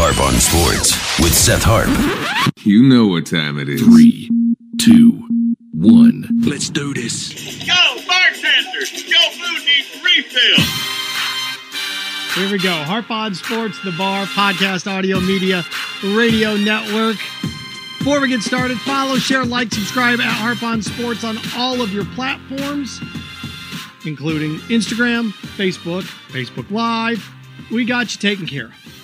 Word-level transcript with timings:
Harp 0.00 0.20
on 0.20 0.38
Sports 0.38 1.18
with 1.18 1.34
Seth 1.34 1.64
Harp. 1.64 1.88
You 2.64 2.84
know 2.84 3.08
what 3.08 3.26
time 3.26 3.58
it 3.58 3.68
is. 3.68 3.82
Three, 3.82 4.30
two, 4.80 5.26
one. 5.72 6.24
Let's 6.46 6.70
do 6.70 6.94
this. 6.94 7.34
Yo, 7.66 7.74
bartender, 8.06 8.78
your 8.78 9.30
food 9.34 9.64
needs 9.66 10.00
refill. 10.00 10.64
Here 12.36 12.52
we 12.52 12.58
go. 12.58 12.74
Harp 12.84 13.10
on 13.10 13.34
Sports, 13.34 13.82
the 13.82 13.90
bar, 13.98 14.26
podcast, 14.26 14.86
audio, 14.86 15.18
media, 15.18 15.64
radio 16.04 16.56
network. 16.56 17.16
Before 17.98 18.20
we 18.20 18.28
get 18.28 18.42
started, 18.42 18.78
follow, 18.78 19.16
share, 19.16 19.44
like, 19.44 19.74
subscribe 19.74 20.20
at 20.20 20.30
Harp 20.30 20.62
on 20.62 20.80
Sports 20.80 21.24
on 21.24 21.38
all 21.56 21.82
of 21.82 21.92
your 21.92 22.04
platforms, 22.14 23.00
including 24.06 24.58
Instagram, 24.68 25.32
Facebook, 25.56 26.04
Facebook 26.30 26.70
Live. 26.70 27.28
We 27.72 27.84
got 27.84 28.14
you 28.14 28.20
taken 28.20 28.46
care 28.46 28.66
of. 28.66 28.97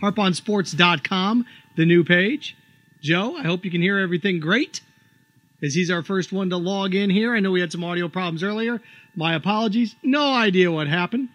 HarpOnSports.com, 0.00 1.46
the 1.76 1.86
new 1.86 2.04
page. 2.04 2.56
Joe, 3.02 3.36
I 3.36 3.42
hope 3.42 3.64
you 3.64 3.70
can 3.70 3.82
hear 3.82 3.98
everything 3.98 4.40
great 4.40 4.80
as 5.62 5.74
he's 5.74 5.90
our 5.90 6.02
first 6.02 6.32
one 6.32 6.50
to 6.50 6.56
log 6.56 6.94
in 6.94 7.10
here. 7.10 7.34
I 7.34 7.40
know 7.40 7.50
we 7.50 7.60
had 7.60 7.72
some 7.72 7.84
audio 7.84 8.08
problems 8.08 8.42
earlier. 8.42 8.80
My 9.14 9.34
apologies. 9.34 9.94
No 10.02 10.32
idea 10.32 10.70
what 10.70 10.88
happened. 10.88 11.28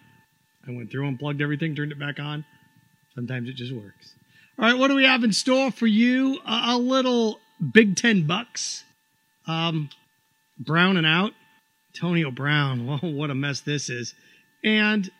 I 0.66 0.70
went 0.70 0.90
through, 0.90 1.06
and 1.06 1.14
unplugged 1.14 1.42
everything, 1.42 1.74
turned 1.74 1.92
it 1.92 1.98
back 1.98 2.20
on. 2.20 2.44
Sometimes 3.14 3.48
it 3.48 3.56
just 3.56 3.72
works. 3.72 4.14
All 4.58 4.64
right, 4.64 4.78
what 4.78 4.88
do 4.88 4.94
we 4.94 5.04
have 5.04 5.24
in 5.24 5.32
store 5.32 5.70
for 5.70 5.86
you? 5.86 6.38
A, 6.46 6.62
a 6.74 6.78
little 6.78 7.40
Big 7.72 7.96
Ten 7.96 8.26
Bucks. 8.26 8.84
Um, 9.46 9.90
Brown 10.58 10.96
and 10.96 11.06
out. 11.06 11.32
Antonio 11.94 12.30
Brown. 12.30 12.86
Well, 13.02 13.12
what 13.12 13.30
a 13.30 13.34
mess 13.34 13.60
this 13.60 13.90
is. 13.90 14.14
And 14.62 15.10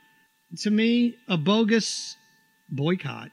to 0.58 0.70
me, 0.70 1.16
a 1.28 1.36
bogus 1.36 2.16
boycott. 2.72 3.30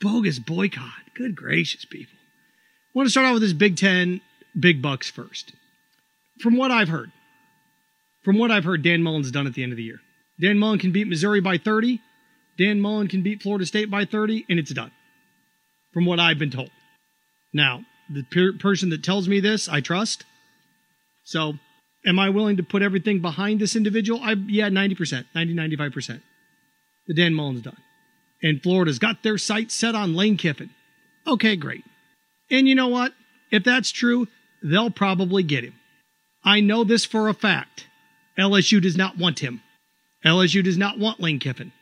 Bogus 0.00 0.38
boycott. 0.38 1.14
Good 1.14 1.36
gracious, 1.36 1.84
people. 1.84 2.16
I 2.16 2.98
want 2.98 3.06
to 3.06 3.10
start 3.10 3.26
out 3.26 3.34
with 3.34 3.42
this 3.42 3.52
Big 3.52 3.76
Ten 3.76 4.20
Big 4.58 4.80
Bucks 4.80 5.10
first. 5.10 5.52
From 6.40 6.56
what 6.56 6.70
I've 6.70 6.88
heard, 6.88 7.12
from 8.24 8.38
what 8.38 8.50
I've 8.50 8.64
heard, 8.64 8.82
Dan 8.82 9.02
Mullen's 9.02 9.30
done 9.30 9.46
at 9.46 9.54
the 9.54 9.62
end 9.62 9.72
of 9.72 9.76
the 9.76 9.84
year. 9.84 10.00
Dan 10.40 10.58
Mullen 10.58 10.78
can 10.78 10.92
beat 10.92 11.08
Missouri 11.08 11.40
by 11.40 11.58
30. 11.58 12.00
Dan 12.58 12.80
Mullen 12.80 13.08
can 13.08 13.22
beat 13.22 13.42
Florida 13.42 13.66
State 13.66 13.90
by 13.90 14.04
30, 14.04 14.46
and 14.48 14.58
it's 14.58 14.72
done. 14.72 14.90
From 15.92 16.06
what 16.06 16.20
I've 16.20 16.38
been 16.38 16.50
told. 16.50 16.70
Now, 17.52 17.84
the 18.12 18.22
per- 18.24 18.58
person 18.58 18.90
that 18.90 19.02
tells 19.02 19.28
me 19.28 19.40
this, 19.40 19.68
I 19.68 19.80
trust. 19.80 20.24
So, 21.24 21.54
am 22.06 22.18
I 22.18 22.30
willing 22.30 22.56
to 22.56 22.62
put 22.62 22.82
everything 22.82 23.20
behind 23.20 23.60
this 23.60 23.76
individual? 23.76 24.20
I 24.22 24.32
yeah, 24.32 24.68
90%, 24.68 25.26
90, 25.34 25.54
95%. 25.54 26.20
The 27.06 27.14
Dan 27.14 27.34
Mullen's 27.34 27.62
done. 27.62 27.76
And 28.42 28.62
Florida's 28.62 28.98
got 28.98 29.22
their 29.22 29.38
sights 29.38 29.74
set 29.74 29.94
on 29.94 30.14
Lane 30.14 30.36
Kiffin. 30.36 30.70
Okay, 31.26 31.56
great. 31.56 31.84
And 32.50 32.66
you 32.66 32.74
know 32.74 32.88
what? 32.88 33.12
If 33.50 33.64
that's 33.64 33.90
true, 33.90 34.28
they'll 34.62 34.90
probably 34.90 35.42
get 35.42 35.64
him. 35.64 35.74
I 36.44 36.60
know 36.60 36.84
this 36.84 37.04
for 37.04 37.28
a 37.28 37.34
fact. 37.34 37.86
LSU 38.38 38.80
does 38.80 38.96
not 38.96 39.18
want 39.18 39.40
him. 39.40 39.60
LSU 40.24 40.64
does 40.64 40.78
not 40.78 40.98
want 40.98 41.20
Lane 41.20 41.38
Kiffin. 41.38 41.72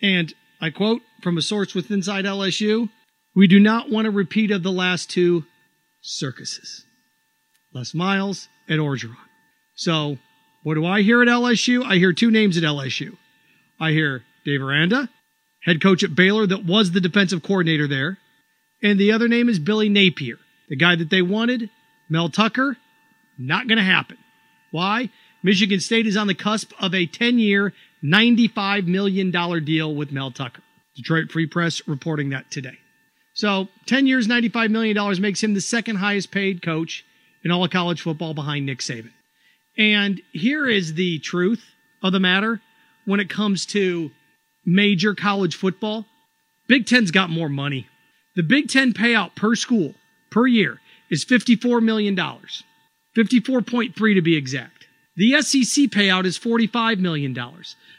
And 0.00 0.32
I 0.60 0.70
quote 0.70 1.02
from 1.22 1.36
a 1.36 1.42
source 1.42 1.74
with 1.74 1.90
inside 1.90 2.24
LSU 2.24 2.88
We 3.34 3.46
do 3.46 3.58
not 3.58 3.90
want 3.90 4.06
a 4.06 4.10
repeat 4.10 4.50
of 4.50 4.62
the 4.62 4.72
last 4.72 5.10
two 5.10 5.44
circuses 6.00 6.84
Les 7.74 7.94
Miles 7.94 8.48
and 8.68 8.80
Orgeron. 8.80 9.16
So, 9.74 10.18
what 10.62 10.74
do 10.74 10.84
I 10.86 11.02
hear 11.02 11.22
at 11.22 11.28
LSU? 11.28 11.84
I 11.84 11.96
hear 11.96 12.12
two 12.12 12.30
names 12.30 12.56
at 12.56 12.64
LSU. 12.64 13.16
I 13.80 13.92
hear 13.92 14.24
Dave 14.44 14.62
Aranda, 14.62 15.08
head 15.62 15.82
coach 15.82 16.02
at 16.02 16.14
Baylor 16.14 16.46
that 16.46 16.64
was 16.64 16.92
the 16.92 17.00
defensive 17.00 17.42
coordinator 17.42 17.88
there. 17.88 18.18
And 18.82 18.98
the 18.98 19.12
other 19.12 19.28
name 19.28 19.48
is 19.48 19.58
Billy 19.58 19.88
Napier, 19.88 20.38
the 20.68 20.76
guy 20.76 20.96
that 20.96 21.10
they 21.10 21.22
wanted, 21.22 21.70
Mel 22.08 22.28
Tucker. 22.28 22.76
Not 23.38 23.68
going 23.68 23.78
to 23.78 23.84
happen. 23.84 24.18
Why? 24.70 25.10
Michigan 25.42 25.80
State 25.80 26.06
is 26.06 26.16
on 26.16 26.26
the 26.26 26.34
cusp 26.34 26.72
of 26.80 26.94
a 26.94 27.06
10 27.06 27.38
year, 27.38 27.72
$95 28.02 28.86
million 28.86 29.30
deal 29.64 29.94
with 29.94 30.12
Mel 30.12 30.30
Tucker. 30.30 30.62
Detroit 30.96 31.30
Free 31.30 31.46
Press 31.46 31.86
reporting 31.86 32.30
that 32.30 32.50
today. 32.50 32.78
So 33.34 33.68
10 33.86 34.08
years, 34.08 34.26
$95 34.26 34.70
million 34.70 35.22
makes 35.22 35.42
him 35.42 35.54
the 35.54 35.60
second 35.60 35.96
highest 35.96 36.32
paid 36.32 36.60
coach 36.60 37.04
in 37.44 37.52
all 37.52 37.64
of 37.64 37.70
college 37.70 38.02
football 38.02 38.34
behind 38.34 38.66
Nick 38.66 38.80
Saban. 38.80 39.12
And 39.76 40.20
here 40.32 40.66
is 40.66 40.94
the 40.94 41.20
truth 41.20 41.64
of 42.02 42.12
the 42.12 42.18
matter 42.18 42.60
when 43.04 43.20
it 43.20 43.30
comes 43.30 43.64
to 43.66 44.10
major 44.68 45.14
college 45.14 45.56
football. 45.56 46.06
Big 46.66 46.86
Ten's 46.86 47.10
got 47.10 47.30
more 47.30 47.48
money. 47.48 47.88
The 48.36 48.42
Big 48.42 48.68
Ten 48.68 48.92
payout 48.92 49.34
per 49.34 49.54
school 49.54 49.94
per 50.30 50.46
year 50.46 50.80
is 51.10 51.24
$54 51.24 51.82
million. 51.82 52.14
54.3 52.14 54.14
to 54.14 54.22
be 54.22 54.36
exact. 54.36 54.86
The 55.16 55.40
SEC 55.42 55.86
payout 55.86 56.26
is 56.26 56.38
$45 56.38 56.98
million. 56.98 57.36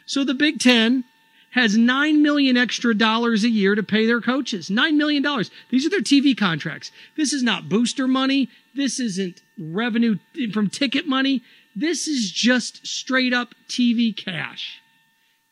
So 0.06 0.24
the 0.24 0.32
Big 0.32 0.60
Ten 0.60 1.04
has 1.50 1.76
9 1.76 2.22
million 2.22 2.56
extra 2.56 2.94
dollars 2.94 3.42
a 3.42 3.50
year 3.50 3.74
to 3.74 3.82
pay 3.82 4.06
their 4.06 4.20
coaches. 4.20 4.70
$9 4.70 4.94
million. 4.94 5.24
These 5.70 5.84
are 5.84 5.90
their 5.90 6.00
TV 6.00 6.38
contracts. 6.38 6.92
This 7.16 7.32
is 7.32 7.42
not 7.42 7.68
booster 7.68 8.06
money. 8.06 8.48
This 8.74 9.00
isn't 9.00 9.42
revenue 9.58 10.18
from 10.52 10.70
ticket 10.70 11.08
money. 11.08 11.42
This 11.74 12.06
is 12.06 12.30
just 12.30 12.86
straight 12.86 13.32
up 13.32 13.56
TV 13.68 14.16
cash. 14.16 14.79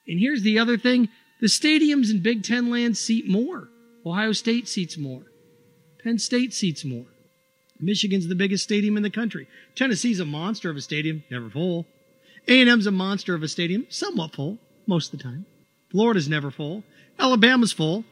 And 0.09 0.19
here's 0.19 0.43
the 0.43 0.59
other 0.59 0.79
thing 0.79 1.09
the 1.41 1.47
stadiums 1.47 2.11
in 2.11 2.21
Big 2.21 2.43
Ten 2.43 2.71
land 2.71 2.97
seat 2.97 3.29
more. 3.29 3.69
Ohio 4.05 4.33
State 4.33 4.69
seats 4.69 4.97
more. 4.97 5.23
Penn 6.03 6.19
State 6.19 6.55
seats 6.55 6.85
more. 6.85 7.07
Michigan's 7.81 8.27
the 8.27 8.35
biggest 8.35 8.65
stadium 8.65 8.97
in 8.97 9.03
the 9.03 9.11
country. 9.11 9.47
Tennessee's 9.77 10.19
a 10.19 10.25
monster 10.25 10.71
of 10.71 10.77
a 10.77 10.81
stadium, 10.81 11.23
never 11.31 11.49
full. 11.49 11.87
A&M's 12.49 12.87
a 12.87 12.91
monster 12.91 13.35
of 13.35 13.43
a 13.43 13.49
stadium, 13.49 13.87
somewhat 13.89 14.35
full, 14.35 14.59
most 14.87 15.13
of 15.13 15.19
the 15.19 15.23
time. 15.23 15.47
Florida's 15.93 16.29
never 16.29 16.51
full. 16.51 16.83
Alabama's 17.19 17.73
full. 17.73 18.05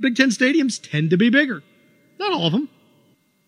Big 0.00 0.16
Ten 0.16 0.30
stadiums 0.30 0.80
tend 0.82 1.10
to 1.10 1.16
be 1.16 1.30
bigger. 1.30 1.62
Not 2.18 2.32
all 2.32 2.46
of 2.46 2.52
them. 2.52 2.68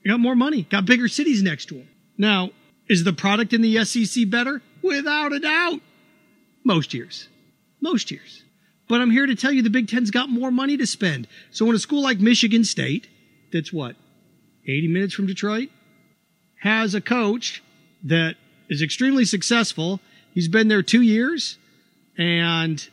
You 0.04 0.12
got 0.12 0.20
more 0.20 0.36
money, 0.36 0.62
got 0.62 0.86
bigger 0.86 1.08
cities 1.08 1.42
next 1.42 1.66
to 1.66 1.74
them. 1.74 1.88
Now, 2.16 2.50
is 2.88 3.04
the 3.04 3.12
product 3.12 3.52
in 3.52 3.62
the 3.62 3.84
SEC 3.84 4.30
better? 4.30 4.62
Without 4.82 5.32
a 5.32 5.40
doubt. 5.40 5.80
Most 6.64 6.94
years. 6.94 7.28
Most 7.80 8.10
years. 8.10 8.44
But 8.88 9.00
I'm 9.00 9.10
here 9.10 9.26
to 9.26 9.34
tell 9.34 9.52
you 9.52 9.62
the 9.62 9.70
Big 9.70 9.88
Ten's 9.88 10.10
got 10.10 10.30
more 10.30 10.50
money 10.50 10.76
to 10.76 10.86
spend. 10.86 11.28
So 11.50 11.66
when 11.66 11.76
a 11.76 11.78
school 11.78 12.02
like 12.02 12.18
Michigan 12.18 12.64
State, 12.64 13.06
that's 13.52 13.72
what, 13.72 13.96
80 14.64 14.88
minutes 14.88 15.14
from 15.14 15.26
Detroit, 15.26 15.68
has 16.62 16.94
a 16.94 17.00
coach 17.00 17.62
that 18.04 18.36
is 18.68 18.82
extremely 18.82 19.24
successful. 19.24 20.00
He's 20.32 20.48
been 20.48 20.68
there 20.68 20.82
two 20.82 21.02
years 21.02 21.58
and 22.16 22.88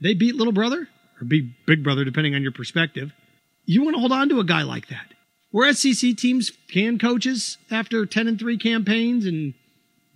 they 0.00 0.14
beat 0.14 0.36
little 0.36 0.52
brother 0.52 0.88
or 1.20 1.24
beat 1.24 1.66
big 1.66 1.82
brother, 1.82 2.04
depending 2.04 2.34
on 2.34 2.42
your 2.42 2.52
perspective. 2.52 3.12
You 3.64 3.82
want 3.82 3.94
to 3.96 4.00
hold 4.00 4.12
on 4.12 4.28
to 4.30 4.40
a 4.40 4.44
guy 4.44 4.62
like 4.62 4.88
that. 4.88 5.14
Where 5.50 5.72
SEC 5.72 6.16
teams 6.16 6.52
can 6.68 6.98
coaches 6.98 7.58
after 7.70 8.06
10 8.06 8.28
and 8.28 8.38
3 8.38 8.56
campaigns 8.58 9.26
and 9.26 9.54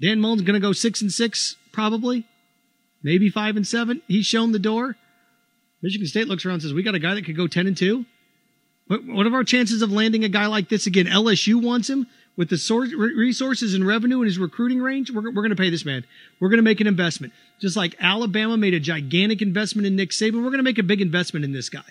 Dan 0.00 0.20
Mullen's 0.20 0.42
going 0.42 0.54
to 0.54 0.60
go 0.60 0.72
6 0.72 1.02
and 1.02 1.12
6 1.12 1.56
probably, 1.72 2.26
maybe 3.04 3.30
5 3.30 3.56
and 3.56 3.66
7. 3.66 4.02
He's 4.08 4.26
shown 4.26 4.50
the 4.50 4.58
door. 4.58 4.96
Michigan 5.82 6.08
State 6.08 6.26
looks 6.26 6.44
around 6.44 6.54
and 6.54 6.62
says, 6.62 6.74
"We 6.74 6.82
got 6.82 6.96
a 6.96 6.98
guy 6.98 7.14
that 7.14 7.24
could 7.24 7.36
go 7.36 7.46
10 7.46 7.68
and 7.68 7.76
2." 7.76 8.04
What, 8.86 9.04
what 9.06 9.26
are 9.26 9.34
our 9.34 9.44
chances 9.44 9.82
of 9.82 9.92
landing 9.92 10.24
a 10.24 10.28
guy 10.28 10.46
like 10.46 10.68
this 10.68 10.86
again? 10.86 11.06
LSU 11.06 11.62
wants 11.62 11.88
him 11.88 12.06
with 12.36 12.50
the 12.50 12.58
source, 12.58 12.92
resources 12.92 13.74
and 13.74 13.86
revenue 13.86 14.20
in 14.20 14.26
his 14.26 14.38
recruiting 14.38 14.80
range. 14.80 15.10
We're, 15.10 15.22
we're 15.22 15.42
going 15.42 15.50
to 15.50 15.56
pay 15.56 15.70
this 15.70 15.84
man. 15.84 16.04
We're 16.40 16.48
going 16.48 16.58
to 16.58 16.64
make 16.64 16.80
an 16.80 16.86
investment. 16.86 17.32
Just 17.60 17.76
like 17.76 17.96
Alabama 18.00 18.56
made 18.56 18.74
a 18.74 18.80
gigantic 18.80 19.40
investment 19.40 19.86
in 19.86 19.96
Nick 19.96 20.10
Saban, 20.10 20.42
we're 20.42 20.50
going 20.50 20.58
to 20.58 20.64
make 20.64 20.78
a 20.78 20.82
big 20.82 21.00
investment 21.00 21.44
in 21.44 21.52
this 21.52 21.68
guy. 21.68 21.84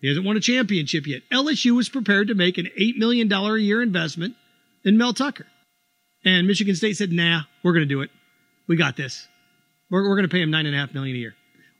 He 0.00 0.08
hasn't 0.08 0.26
won 0.26 0.36
a 0.36 0.40
championship 0.40 1.06
yet. 1.06 1.22
LSU 1.32 1.74
was 1.76 1.88
prepared 1.88 2.28
to 2.28 2.34
make 2.34 2.58
an 2.58 2.68
$8 2.78 2.98
million 2.98 3.32
a 3.32 3.56
year 3.56 3.82
investment 3.82 4.34
in 4.84 4.98
Mel 4.98 5.14
Tucker. 5.14 5.46
And 6.24 6.46
Michigan 6.46 6.74
State 6.74 6.96
said, 6.96 7.12
nah, 7.12 7.42
we're 7.62 7.72
going 7.72 7.88
to 7.88 7.94
do 7.94 8.02
it. 8.02 8.10
We 8.68 8.76
got 8.76 8.96
this. 8.96 9.26
We're, 9.92 10.08
we're 10.08 10.16
going 10.16 10.28
to 10.28 10.32
pay 10.32 10.42
him 10.42 10.50
9.5 10.50 10.94
million 10.94 11.16
a 11.16 11.18
year. 11.20 11.34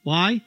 Why? 0.05 0.43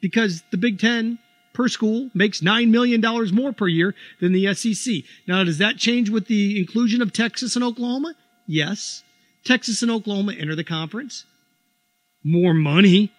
Because 0.00 0.42
the 0.50 0.56
Big 0.56 0.78
Ten 0.78 1.18
per 1.52 1.68
school 1.68 2.08
makes 2.14 2.40
$9 2.40 2.70
million 2.70 3.02
more 3.34 3.52
per 3.52 3.68
year 3.68 3.94
than 4.20 4.32
the 4.32 4.54
SEC. 4.54 5.02
Now, 5.26 5.44
does 5.44 5.58
that 5.58 5.76
change 5.76 6.08
with 6.08 6.28
the 6.28 6.58
inclusion 6.58 7.02
of 7.02 7.12
Texas 7.12 7.56
and 7.56 7.64
Oklahoma? 7.64 8.14
Yes. 8.46 9.02
Texas 9.44 9.82
and 9.82 9.90
Oklahoma 9.90 10.32
enter 10.32 10.54
the 10.54 10.64
conference. 10.64 11.24
More 12.24 12.54
money, 12.54 13.12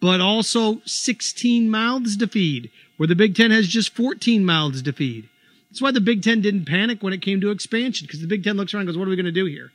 but 0.00 0.20
also 0.20 0.82
16 0.84 1.70
mouths 1.70 2.18
to 2.18 2.28
feed, 2.28 2.70
where 2.98 3.06
the 3.06 3.16
Big 3.16 3.34
Ten 3.34 3.50
has 3.50 3.66
just 3.66 3.96
14 3.96 4.44
mouths 4.44 4.82
to 4.82 4.92
feed. 4.92 5.28
That's 5.70 5.80
why 5.80 5.90
the 5.90 6.02
Big 6.02 6.22
Ten 6.22 6.42
didn't 6.42 6.66
panic 6.66 7.02
when 7.02 7.14
it 7.14 7.22
came 7.22 7.40
to 7.40 7.50
expansion, 7.50 8.06
because 8.06 8.20
the 8.20 8.26
Big 8.26 8.44
Ten 8.44 8.58
looks 8.58 8.74
around 8.74 8.82
and 8.82 8.88
goes, 8.88 8.98
What 8.98 9.06
are 9.06 9.10
we 9.10 9.16
going 9.16 9.24
to 9.24 9.32
do 9.32 9.46
here? 9.46 9.70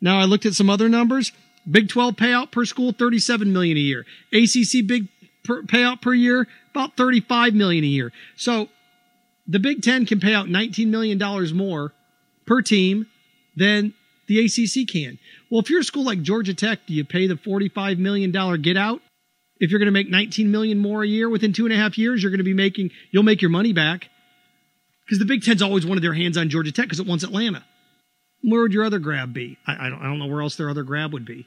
Now, 0.00 0.18
I 0.18 0.24
looked 0.24 0.46
at 0.46 0.54
some 0.54 0.70
other 0.70 0.88
numbers. 0.88 1.32
Big 1.68 1.88
12 1.88 2.14
payout 2.16 2.52
per 2.52 2.64
school, 2.64 2.92
37 2.92 3.52
million 3.52 3.76
a 3.76 3.80
year. 3.80 4.06
ACC 4.32 4.86
big 4.86 5.08
per, 5.44 5.62
payout 5.62 6.00
per 6.00 6.14
year, 6.14 6.46
about 6.70 6.96
35 6.96 7.54
million 7.54 7.84
a 7.84 7.88
year. 7.88 8.12
So 8.36 8.68
the 9.46 9.58
Big 9.58 9.82
Ten 9.82 10.06
can 10.06 10.20
pay 10.20 10.34
out 10.34 10.48
19 10.48 10.90
million 10.90 11.18
dollars 11.18 11.52
more 11.52 11.92
per 12.46 12.62
team 12.62 13.06
than 13.56 13.94
the 14.28 14.44
ACC 14.44 14.88
can. 14.88 15.18
Well, 15.50 15.60
if 15.60 15.70
you're 15.70 15.80
a 15.80 15.84
school 15.84 16.04
like 16.04 16.22
Georgia 16.22 16.54
Tech, 16.54 16.80
do 16.86 16.94
you 16.94 17.04
pay 17.04 17.26
the 17.26 17.36
45 17.36 17.98
million 17.98 18.32
dollar 18.32 18.56
get 18.56 18.76
out? 18.76 19.00
If 19.58 19.70
you're 19.70 19.78
going 19.78 19.86
to 19.86 19.92
make 19.92 20.10
19 20.10 20.50
million 20.50 20.78
more 20.78 21.02
a 21.02 21.06
year 21.06 21.30
within 21.30 21.52
two 21.52 21.64
and 21.64 21.72
a 21.72 21.76
half 21.76 21.96
years, 21.96 22.22
you're 22.22 22.30
going 22.30 22.38
to 22.38 22.44
be 22.44 22.54
making 22.54 22.90
you'll 23.10 23.22
make 23.22 23.40
your 23.40 23.50
money 23.50 23.72
back 23.72 24.08
because 25.04 25.18
the 25.18 25.24
Big 25.24 25.42
Ten's 25.42 25.62
always 25.62 25.86
wanted 25.86 26.02
their 26.02 26.14
hands 26.14 26.36
on 26.36 26.48
Georgia 26.48 26.72
Tech 26.72 26.86
because 26.86 27.00
it 27.00 27.06
wants 27.06 27.24
Atlanta. 27.24 27.64
Where 28.42 28.60
would 28.62 28.72
your 28.72 28.84
other 28.84 28.98
grab 28.98 29.32
be? 29.32 29.56
I, 29.66 29.86
I, 29.86 29.90
don't, 29.90 30.00
I 30.00 30.04
don't 30.04 30.18
know 30.18 30.26
where 30.26 30.42
else 30.42 30.56
their 30.56 30.68
other 30.68 30.82
grab 30.82 31.12
would 31.12 31.24
be. 31.24 31.46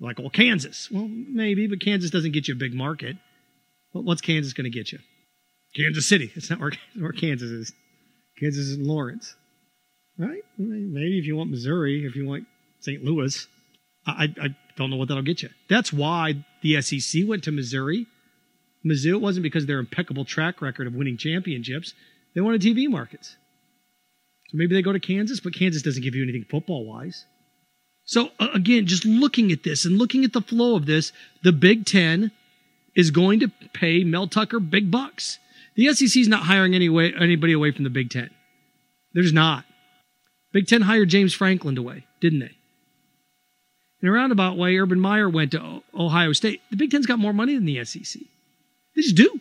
Like, 0.00 0.18
well, 0.18 0.30
Kansas. 0.30 0.90
Well, 0.90 1.08
maybe, 1.08 1.66
but 1.66 1.80
Kansas 1.80 2.10
doesn't 2.10 2.32
get 2.32 2.48
you 2.48 2.54
a 2.54 2.58
big 2.58 2.74
market. 2.74 3.16
Well, 3.92 4.04
what's 4.04 4.20
Kansas 4.20 4.52
going 4.52 4.70
to 4.70 4.76
get 4.76 4.92
you? 4.92 4.98
Kansas 5.74 6.08
City. 6.08 6.32
It's 6.34 6.50
not 6.50 6.60
where, 6.60 6.72
where 6.98 7.12
Kansas 7.12 7.50
is. 7.50 7.72
Kansas 8.38 8.66
is 8.66 8.76
in 8.76 8.86
Lawrence. 8.86 9.34
Right? 10.18 10.42
Maybe 10.58 11.18
if 11.18 11.26
you 11.26 11.36
want 11.36 11.50
Missouri, 11.50 12.04
if 12.04 12.16
you 12.16 12.26
want 12.26 12.46
St. 12.80 13.02
Louis. 13.02 13.46
I, 14.06 14.34
I 14.40 14.48
don't 14.76 14.90
know 14.90 14.96
what 14.96 15.08
that'll 15.08 15.22
get 15.22 15.42
you. 15.42 15.50
That's 15.68 15.92
why 15.92 16.44
the 16.62 16.80
SEC 16.80 17.22
went 17.26 17.44
to 17.44 17.52
Missouri. 17.52 18.06
Mizzou, 18.84 19.14
it 19.14 19.20
wasn't 19.20 19.42
because 19.42 19.64
of 19.64 19.66
their 19.66 19.80
impeccable 19.80 20.24
track 20.24 20.62
record 20.62 20.86
of 20.86 20.94
winning 20.94 21.16
championships. 21.16 21.92
They 22.34 22.40
wanted 22.40 22.62
TV 22.62 22.88
markets. 22.88 23.36
So 24.48 24.56
maybe 24.56 24.74
they 24.74 24.82
go 24.82 24.92
to 24.92 25.00
Kansas, 25.00 25.40
but 25.40 25.54
Kansas 25.54 25.82
doesn't 25.82 26.02
give 26.02 26.14
you 26.14 26.22
anything 26.22 26.44
football 26.48 26.86
wise. 26.86 27.24
So 28.06 28.30
again, 28.38 28.86
just 28.86 29.04
looking 29.04 29.50
at 29.52 29.64
this 29.64 29.84
and 29.84 29.98
looking 29.98 30.24
at 30.24 30.32
the 30.32 30.40
flow 30.40 30.76
of 30.76 30.86
this, 30.86 31.12
the 31.42 31.52
Big 31.52 31.84
Ten 31.84 32.30
is 32.94 33.10
going 33.10 33.40
to 33.40 33.48
pay 33.74 34.04
Mel 34.04 34.28
Tucker 34.28 34.60
big 34.60 34.90
bucks. 34.90 35.38
The 35.74 35.92
SEC 35.92 36.16
is 36.16 36.28
not 36.28 36.44
hiring 36.44 36.74
any 36.74 36.88
way, 36.88 37.12
anybody 37.12 37.52
away 37.52 37.72
from 37.72 37.84
the 37.84 37.90
Big 37.90 38.10
Ten. 38.10 38.30
There's 39.12 39.32
not. 39.32 39.64
Big 40.52 40.68
Ten 40.68 40.82
hired 40.82 41.08
James 41.08 41.34
Franklin 41.34 41.76
away, 41.76 42.06
didn't 42.20 42.38
they? 42.38 42.52
In 44.00 44.08
a 44.08 44.12
roundabout 44.12 44.56
way, 44.56 44.78
Urban 44.78 45.00
Meyer 45.00 45.28
went 45.28 45.50
to 45.50 45.82
Ohio 45.92 46.32
State. 46.32 46.60
The 46.70 46.76
Big 46.76 46.92
Ten's 46.92 47.06
got 47.06 47.18
more 47.18 47.32
money 47.32 47.54
than 47.54 47.66
the 47.66 47.84
SEC. 47.84 48.22
They 48.94 49.02
just 49.02 49.16
do. 49.16 49.40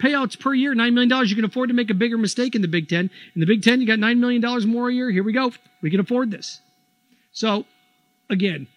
Payouts 0.00 0.38
per 0.38 0.52
year, 0.52 0.74
$9 0.74 0.92
million. 0.92 1.26
You 1.26 1.36
can 1.36 1.44
afford 1.44 1.68
to 1.70 1.74
make 1.74 1.90
a 1.90 1.94
bigger 1.94 2.18
mistake 2.18 2.54
in 2.54 2.60
the 2.60 2.68
Big 2.68 2.88
Ten. 2.88 3.10
In 3.34 3.40
the 3.40 3.46
Big 3.46 3.62
Ten, 3.62 3.80
you 3.80 3.86
got 3.86 3.98
$9 3.98 4.18
million 4.18 4.68
more 4.68 4.88
a 4.88 4.92
year. 4.92 5.10
Here 5.10 5.22
we 5.22 5.32
go. 5.32 5.52
We 5.80 5.90
can 5.90 6.00
afford 6.00 6.30
this. 6.30 6.60
So, 7.32 7.64
again, 8.30 8.68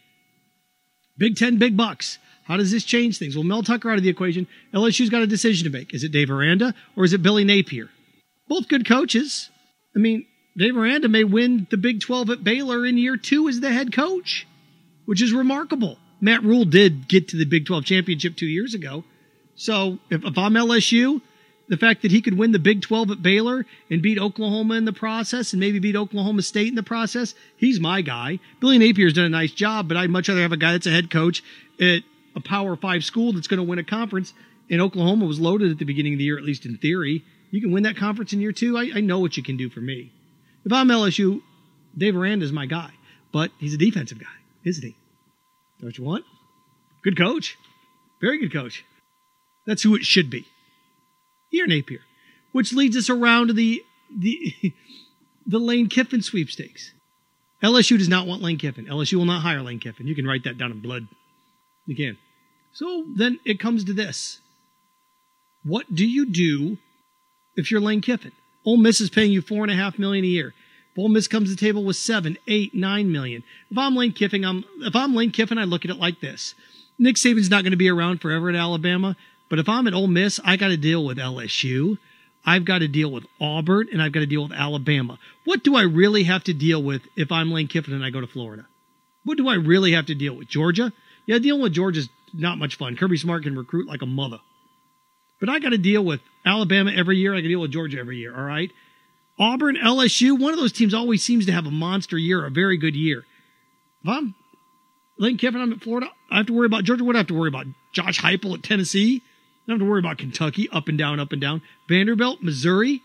Big 1.18 1.36
Ten, 1.36 1.58
big 1.58 1.78
bucks. 1.78 2.18
How 2.46 2.58
does 2.58 2.72
this 2.72 2.84
change 2.84 3.18
things? 3.18 3.36
Well, 3.36 3.44
Mel 3.44 3.64
Tucker 3.64 3.90
out 3.90 3.98
of 3.98 4.04
the 4.04 4.10
equation. 4.10 4.48
LSU's 4.74 5.10
got 5.10 5.24
a 5.24 5.28
decision 5.28 5.66
to 5.66 5.76
make. 5.76 5.94
Is 5.94 6.04
it 6.04 6.12
Dave 6.12 6.30
Aranda 6.30 6.74
or 6.96 7.04
is 7.04 7.14
it 7.14 7.24
Billy 7.24 7.44
Napier? 7.44 7.90
Both 8.48 8.68
good 8.68 8.88
coaches. 8.88 9.50
I 9.96 10.00
mean, 10.00 10.26
Dave 10.56 10.78
Aranda 10.78 11.10
may 11.10 11.24
win 11.24 11.68
the 11.72 11.78
Big 11.78 12.02
12 12.02 12.30
at 12.30 12.44
Baylor 12.44 12.86
in 12.86 12.98
year 12.98 13.18
two 13.18 13.48
as 13.50 13.60
the 13.60 13.72
head 13.72 13.94
coach, 13.94 14.48
which 15.06 15.22
is 15.22 15.34
remarkable. 15.34 15.98
Matt 16.22 16.44
Rhule 16.44 16.66
did 16.66 17.08
get 17.08 17.30
to 17.30 17.38
the 17.38 17.46
Big 17.46 17.66
12 17.66 17.86
championship 17.86 18.36
two 18.36 18.46
years 18.46 18.74
ago. 18.74 19.04
So 19.56 20.00
if, 20.10 20.24
if 20.24 20.38
I'm 20.38 20.54
LSU, 20.54 21.22
the 21.68 21.78
fact 21.78 22.04
that 22.04 22.12
he 22.12 22.22
could 22.22 22.38
win 22.38 22.52
the 22.52 22.60
Big 22.60 22.82
12 22.82 23.12
at 23.12 23.24
Baylor 23.24 23.66
and 23.90 24.02
beat 24.02 24.20
Oklahoma 24.20 24.76
in 24.76 24.86
the 24.86 24.94
process 24.94 25.54
and 25.54 25.60
maybe 25.60 25.80
beat 25.80 25.96
Oklahoma 25.96 26.42
State 26.42 26.68
in 26.68 26.76
the 26.76 26.84
process, 26.84 27.34
he's 27.58 27.80
my 27.80 28.02
guy. 28.02 28.40
Billy 28.60 28.78
Napier's 28.78 29.14
done 29.14 29.26
a 29.26 29.30
nice 29.30 29.52
job, 29.52 29.88
but 29.88 29.98
I'd 29.98 30.10
much 30.10 30.30
rather 30.30 30.42
have 30.42 30.52
a 30.52 30.58
guy 30.58 30.74
that's 30.74 30.88
a 30.88 30.92
head 30.92 31.10
coach 31.10 31.44
at 31.80 32.04
a 32.36 32.42
Power 32.42 32.76
Five 32.76 33.04
school 33.04 33.34
that's 33.34 33.48
going 33.48 33.58
to 33.58 33.64
win 33.64 33.80
a 33.80 33.84
conference. 33.84 34.34
And 34.70 34.82
Oklahoma 34.82 35.26
was 35.26 35.40
loaded 35.40 35.72
at 35.72 35.80
the 35.80 35.86
beginning 35.86 36.14
of 36.14 36.20
the 36.20 36.26
year, 36.26 36.38
at 36.38 36.44
least 36.44 36.66
in 36.66 36.78
theory. 36.78 37.24
You 37.52 37.62
can 37.62 37.72
win 37.72 37.84
that 37.84 37.98
conference 37.98 38.34
in 38.34 38.42
year 38.42 38.52
two. 38.52 38.78
I, 38.78 38.92
I 38.96 39.02
know 39.02 39.20
what 39.20 39.38
you 39.38 39.44
can 39.44 39.58
do 39.58 39.70
for 39.70 39.80
me. 39.80 40.12
If 40.66 40.74
I'm 40.74 40.88
LSU, 40.88 41.42
Dave 41.98 42.16
Aranda 42.16 42.46
is 42.46 42.52
my 42.52 42.66
guy, 42.66 42.92
but 43.32 43.52
he's 43.60 43.74
a 43.74 43.78
defensive 43.78 44.20
guy, 44.20 44.26
isn't 44.64 44.84
he? 44.84 44.96
Don't 45.82 45.98
you 45.98 46.04
want? 46.04 46.26
Good 47.04 47.18
coach. 47.18 47.58
Very 48.20 48.40
good 48.40 48.52
coach. 48.52 48.84
That's 49.68 49.84
who 49.84 49.96
it 49.96 50.04
should 50.04 50.30
be. 50.30 50.46
Here, 51.56 51.68
Napier. 51.68 52.02
Which 52.52 52.74
leads 52.74 52.98
us 52.98 53.10
around 53.10 53.48
to 53.48 53.54
the 53.54 53.82
the 54.14 54.54
the 55.48 55.58
Lane 55.58 55.88
Kiffin 55.88 56.22
sweepstakes. 56.22 56.92
LSU 57.64 57.98
does 57.98 58.10
not 58.10 58.28
want 58.28 58.42
Lane 58.42 58.58
Kiffin. 58.58 58.88
LSU 58.88 59.14
will 59.14 59.26
not 59.26 59.42
hire 59.42 59.62
Lane 59.62 59.80
Kiffin. 59.80 60.06
You 60.06 60.16
can 60.16 60.28
write 60.28 60.44
that 60.44 60.58
down 60.58 60.74
in 60.74 60.82
blood. 60.82 61.08
You 61.86 61.96
can. 61.96 62.18
So 62.74 63.06
then 63.16 63.40
it 63.46 63.62
comes 63.62 63.86
to 63.86 63.94
this. 63.94 64.42
What 65.64 65.96
do 65.96 66.06
you 66.06 66.26
do 66.26 66.78
if 67.56 67.72
you're 67.72 67.80
Lane 67.80 68.02
Kiffin? 68.02 68.34
Ole 68.66 68.76
Miss 68.76 69.00
is 69.00 69.10
paying 69.10 69.32
you 69.32 69.42
four 69.42 69.64
and 69.64 69.72
a 69.72 69.76
half 69.76 69.98
million 69.98 70.26
a 70.26 70.28
year. 70.28 70.54
If 70.92 71.00
Ole 71.00 71.08
Miss 71.08 71.30
comes 71.30 71.48
to 71.48 71.56
the 71.56 71.66
table 71.66 71.86
with 71.86 71.96
seven, 71.96 72.38
eight, 72.50 72.76
nine 72.76 73.14
million. 73.14 73.46
If 73.72 73.78
I'm 73.78 73.96
Lane 73.96 74.12
Kiffin, 74.12 74.44
I'm 74.44 74.66
if 74.82 74.94
I'm 74.94 75.16
Lane 75.16 75.32
Kiffin, 75.32 75.58
I 75.58 75.64
look 75.64 75.86
at 75.86 75.92
it 75.92 75.98
like 75.98 76.20
this. 76.20 76.54
Nick 77.00 77.16
Saban's 77.16 77.50
not 77.50 77.64
going 77.64 77.72
to 77.72 77.78
be 77.78 77.90
around 77.90 78.20
forever 78.20 78.50
at 78.50 78.56
Alabama, 78.56 79.16
but 79.50 79.60
if 79.60 79.70
I'm 79.70 79.88
at 79.88 79.94
Ole 79.94 80.08
Miss, 80.08 80.40
I 80.44 80.58
got 80.58 80.70
to 80.70 80.78
deal 80.78 81.04
with 81.06 81.18
LSU. 81.18 81.98
I've 82.46 82.66
got 82.66 82.80
to 82.80 82.88
deal 82.88 83.12
with 83.12 83.26
Auburn 83.42 83.88
and 83.92 84.02
I've 84.02 84.12
got 84.12 84.20
to 84.20 84.26
deal 84.26 84.44
with 84.44 84.52
Alabama. 84.52 85.18
What 85.46 85.64
do 85.64 85.76
I 85.76 85.84
really 85.84 86.24
have 86.24 86.44
to 86.46 86.54
deal 86.54 86.82
with 86.82 87.02
if 87.16 87.32
I'm 87.32 87.52
Lane 87.52 87.68
Kiffin 87.68 87.94
and 87.94 88.04
I 88.04 88.12
go 88.12 88.22
to 88.22 88.28
Florida? 88.28 88.68
What 89.24 89.38
do 89.38 89.48
I 89.48 89.56
really 89.56 89.94
have 89.94 90.06
to 90.08 90.16
deal 90.16 90.36
with? 90.36 90.48
Georgia? 90.48 90.94
Yeah, 91.26 91.40
dealing 91.40 91.62
with 91.62 91.74
Georgia's 91.74 92.10
not 92.34 92.60
much 92.60 92.78
fun. 92.78 92.96
Kirby 92.96 93.18
Smart 93.18 93.44
can 93.44 93.58
recruit 93.58 93.88
like 93.88 94.04
a 94.04 94.08
mother. 94.08 94.38
But 95.40 95.50
I 95.50 95.60
got 95.60 95.70
to 95.70 95.78
deal 95.78 96.04
with 96.04 96.22
Alabama 96.46 96.92
every 96.96 97.18
year. 97.18 97.34
I 97.34 97.42
to 97.42 97.48
deal 97.48 97.60
with 97.60 97.72
Georgia 97.72 98.00
every 98.00 98.18
year. 98.18 98.36
All 98.36 98.44
right. 98.44 98.72
Auburn, 99.38 99.76
LSU, 99.76 100.40
one 100.40 100.54
of 100.54 100.60
those 100.60 100.72
teams 100.72 100.94
always 100.94 101.24
seems 101.24 101.46
to 101.48 101.52
have 101.52 101.66
a 101.66 101.72
monster 101.72 102.18
year, 102.18 102.46
a 102.46 102.52
very 102.52 102.78
good 102.78 102.96
year. 102.96 103.26
If 104.04 104.10
I'm 104.10 104.36
Lane 105.18 105.38
Kiffin, 105.38 105.60
I'm 105.60 105.74
at 105.74 105.82
Florida, 105.82 106.10
I 106.32 106.38
have 106.38 106.46
to 106.46 106.54
worry 106.54 106.68
about 106.68 106.84
Georgia. 106.84 107.04
What 107.04 107.14
do 107.14 107.18
I 107.18 107.20
have 107.20 107.28
to 107.28 107.34
worry 107.34 107.50
about? 107.50 107.66
Josh 107.92 108.22
Heupel 108.22 108.54
at 108.54 108.64
Tennessee? 108.64 109.24
Don't 109.68 109.80
have 109.80 109.86
to 109.86 109.90
worry 109.90 110.00
about 110.00 110.18
Kentucky, 110.18 110.70
up 110.70 110.88
and 110.88 110.98
down, 110.98 111.20
up 111.20 111.32
and 111.32 111.42
down. 111.42 111.62
Vanderbilt, 111.88 112.42
Missouri. 112.42 113.02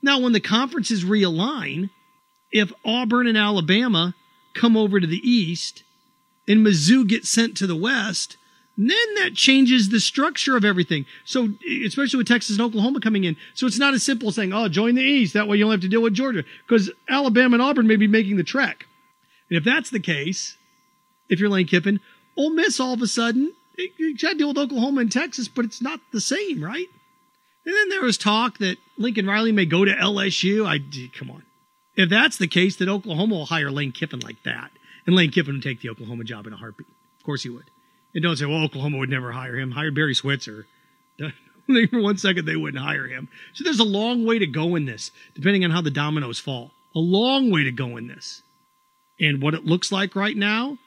Now, 0.00 0.20
when 0.20 0.32
the 0.32 0.40
conferences 0.40 1.04
realign, 1.04 1.90
if 2.52 2.72
Auburn 2.84 3.26
and 3.26 3.36
Alabama 3.36 4.14
come 4.54 4.76
over 4.76 5.00
to 5.00 5.06
the 5.06 5.28
East 5.28 5.82
and 6.46 6.64
Mizzou 6.64 7.08
gets 7.08 7.28
sent 7.28 7.56
to 7.56 7.66
the 7.66 7.74
West, 7.74 8.36
then 8.76 9.14
that 9.16 9.34
changes 9.34 9.88
the 9.88 10.00
structure 10.00 10.56
of 10.56 10.64
everything. 10.64 11.06
So, 11.24 11.48
especially 11.84 12.18
with 12.18 12.28
Texas 12.28 12.58
and 12.58 12.64
Oklahoma 12.64 13.00
coming 13.00 13.24
in. 13.24 13.36
So 13.54 13.66
it's 13.66 13.78
not 13.78 13.94
as 13.94 14.02
simple 14.02 14.28
as 14.28 14.34
saying, 14.34 14.52
oh, 14.52 14.68
join 14.68 14.94
the 14.94 15.02
East. 15.02 15.34
That 15.34 15.48
way 15.48 15.56
you 15.56 15.64
don't 15.64 15.72
have 15.72 15.80
to 15.80 15.88
deal 15.88 16.02
with 16.02 16.14
Georgia. 16.14 16.44
Because 16.66 16.90
Alabama 17.08 17.54
and 17.54 17.62
Auburn 17.62 17.86
may 17.86 17.96
be 17.96 18.08
making 18.08 18.36
the 18.36 18.44
trek. 18.44 18.86
And 19.48 19.56
if 19.56 19.64
that's 19.64 19.90
the 19.90 20.00
case, 20.00 20.56
if 21.28 21.40
you're 21.40 21.48
Lane 21.48 21.66
Kiffin, 21.66 22.00
Ole 22.36 22.50
Miss 22.50 22.80
all 22.80 22.94
of 22.94 23.02
a 23.02 23.06
sudden, 23.06 23.52
you 23.76 24.16
got 24.16 24.32
to 24.32 24.38
deal 24.38 24.48
with 24.48 24.58
Oklahoma 24.58 25.02
and 25.02 25.12
Texas, 25.12 25.48
but 25.48 25.64
it's 25.64 25.82
not 25.82 26.00
the 26.12 26.20
same, 26.20 26.62
right? 26.62 26.88
And 27.66 27.74
then 27.74 27.88
there 27.88 28.02
was 28.02 28.18
talk 28.18 28.58
that 28.58 28.76
Lincoln 28.98 29.26
Riley 29.26 29.52
may 29.52 29.66
go 29.66 29.84
to 29.84 29.92
LSU. 29.92 30.66
I 30.66 30.80
come 31.18 31.30
on. 31.30 31.42
If 31.96 32.10
that's 32.10 32.36
the 32.36 32.46
case, 32.46 32.76
then 32.76 32.88
Oklahoma 32.88 33.34
will 33.34 33.46
hire 33.46 33.70
Lane 33.70 33.92
Kiffin 33.92 34.20
like 34.20 34.42
that. 34.44 34.70
And 35.06 35.14
Lane 35.14 35.30
Kiffin 35.30 35.54
would 35.54 35.62
take 35.62 35.80
the 35.80 35.90
Oklahoma 35.90 36.24
job 36.24 36.46
in 36.46 36.52
a 36.52 36.56
heartbeat. 36.56 36.88
Of 37.18 37.24
course 37.24 37.42
he 37.42 37.48
would. 37.48 37.70
And 38.14 38.22
don't 38.22 38.36
say, 38.36 38.46
well, 38.46 38.62
Oklahoma 38.64 38.98
would 38.98 39.10
never 39.10 39.32
hire 39.32 39.56
him. 39.56 39.72
Hired 39.72 39.94
Barry 39.94 40.14
Switzer. 40.14 40.66
For 41.66 42.00
one 42.00 42.18
second, 42.18 42.44
they 42.44 42.56
wouldn't 42.56 42.82
hire 42.82 43.06
him. 43.06 43.28
So 43.54 43.64
there's 43.64 43.80
a 43.80 43.84
long 43.84 44.26
way 44.26 44.38
to 44.38 44.46
go 44.46 44.74
in 44.74 44.84
this, 44.84 45.10
depending 45.34 45.64
on 45.64 45.70
how 45.70 45.80
the 45.80 45.90
dominoes 45.90 46.38
fall. 46.38 46.72
A 46.94 47.00
long 47.00 47.50
way 47.50 47.64
to 47.64 47.72
go 47.72 47.96
in 47.96 48.06
this. 48.06 48.42
And 49.18 49.42
what 49.42 49.54
it 49.54 49.64
looks 49.64 49.90
like 49.90 50.14
right 50.14 50.36
now, 50.36 50.78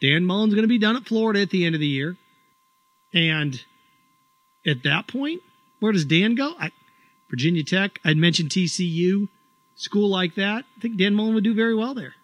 Dan 0.00 0.24
Mullen's 0.24 0.54
going 0.54 0.62
to 0.64 0.68
be 0.68 0.78
done 0.78 0.96
at 0.96 1.06
Florida 1.06 1.40
at 1.40 1.50
the 1.50 1.64
end 1.64 1.74
of 1.74 1.80
the 1.80 1.86
year. 1.86 2.16
And 3.12 3.60
at 4.66 4.82
that 4.84 5.08
point, 5.08 5.42
where 5.80 5.92
does 5.92 6.04
Dan 6.04 6.34
go? 6.34 6.54
I, 6.58 6.70
Virginia 7.30 7.64
Tech. 7.64 8.00
I'd 8.04 8.16
mentioned 8.16 8.50
TCU, 8.50 9.28
school 9.74 10.08
like 10.08 10.34
that. 10.36 10.64
I 10.76 10.80
think 10.80 10.96
Dan 10.96 11.14
Mullen 11.14 11.34
would 11.34 11.44
do 11.44 11.54
very 11.54 11.74
well 11.74 11.94
there. 11.94 12.14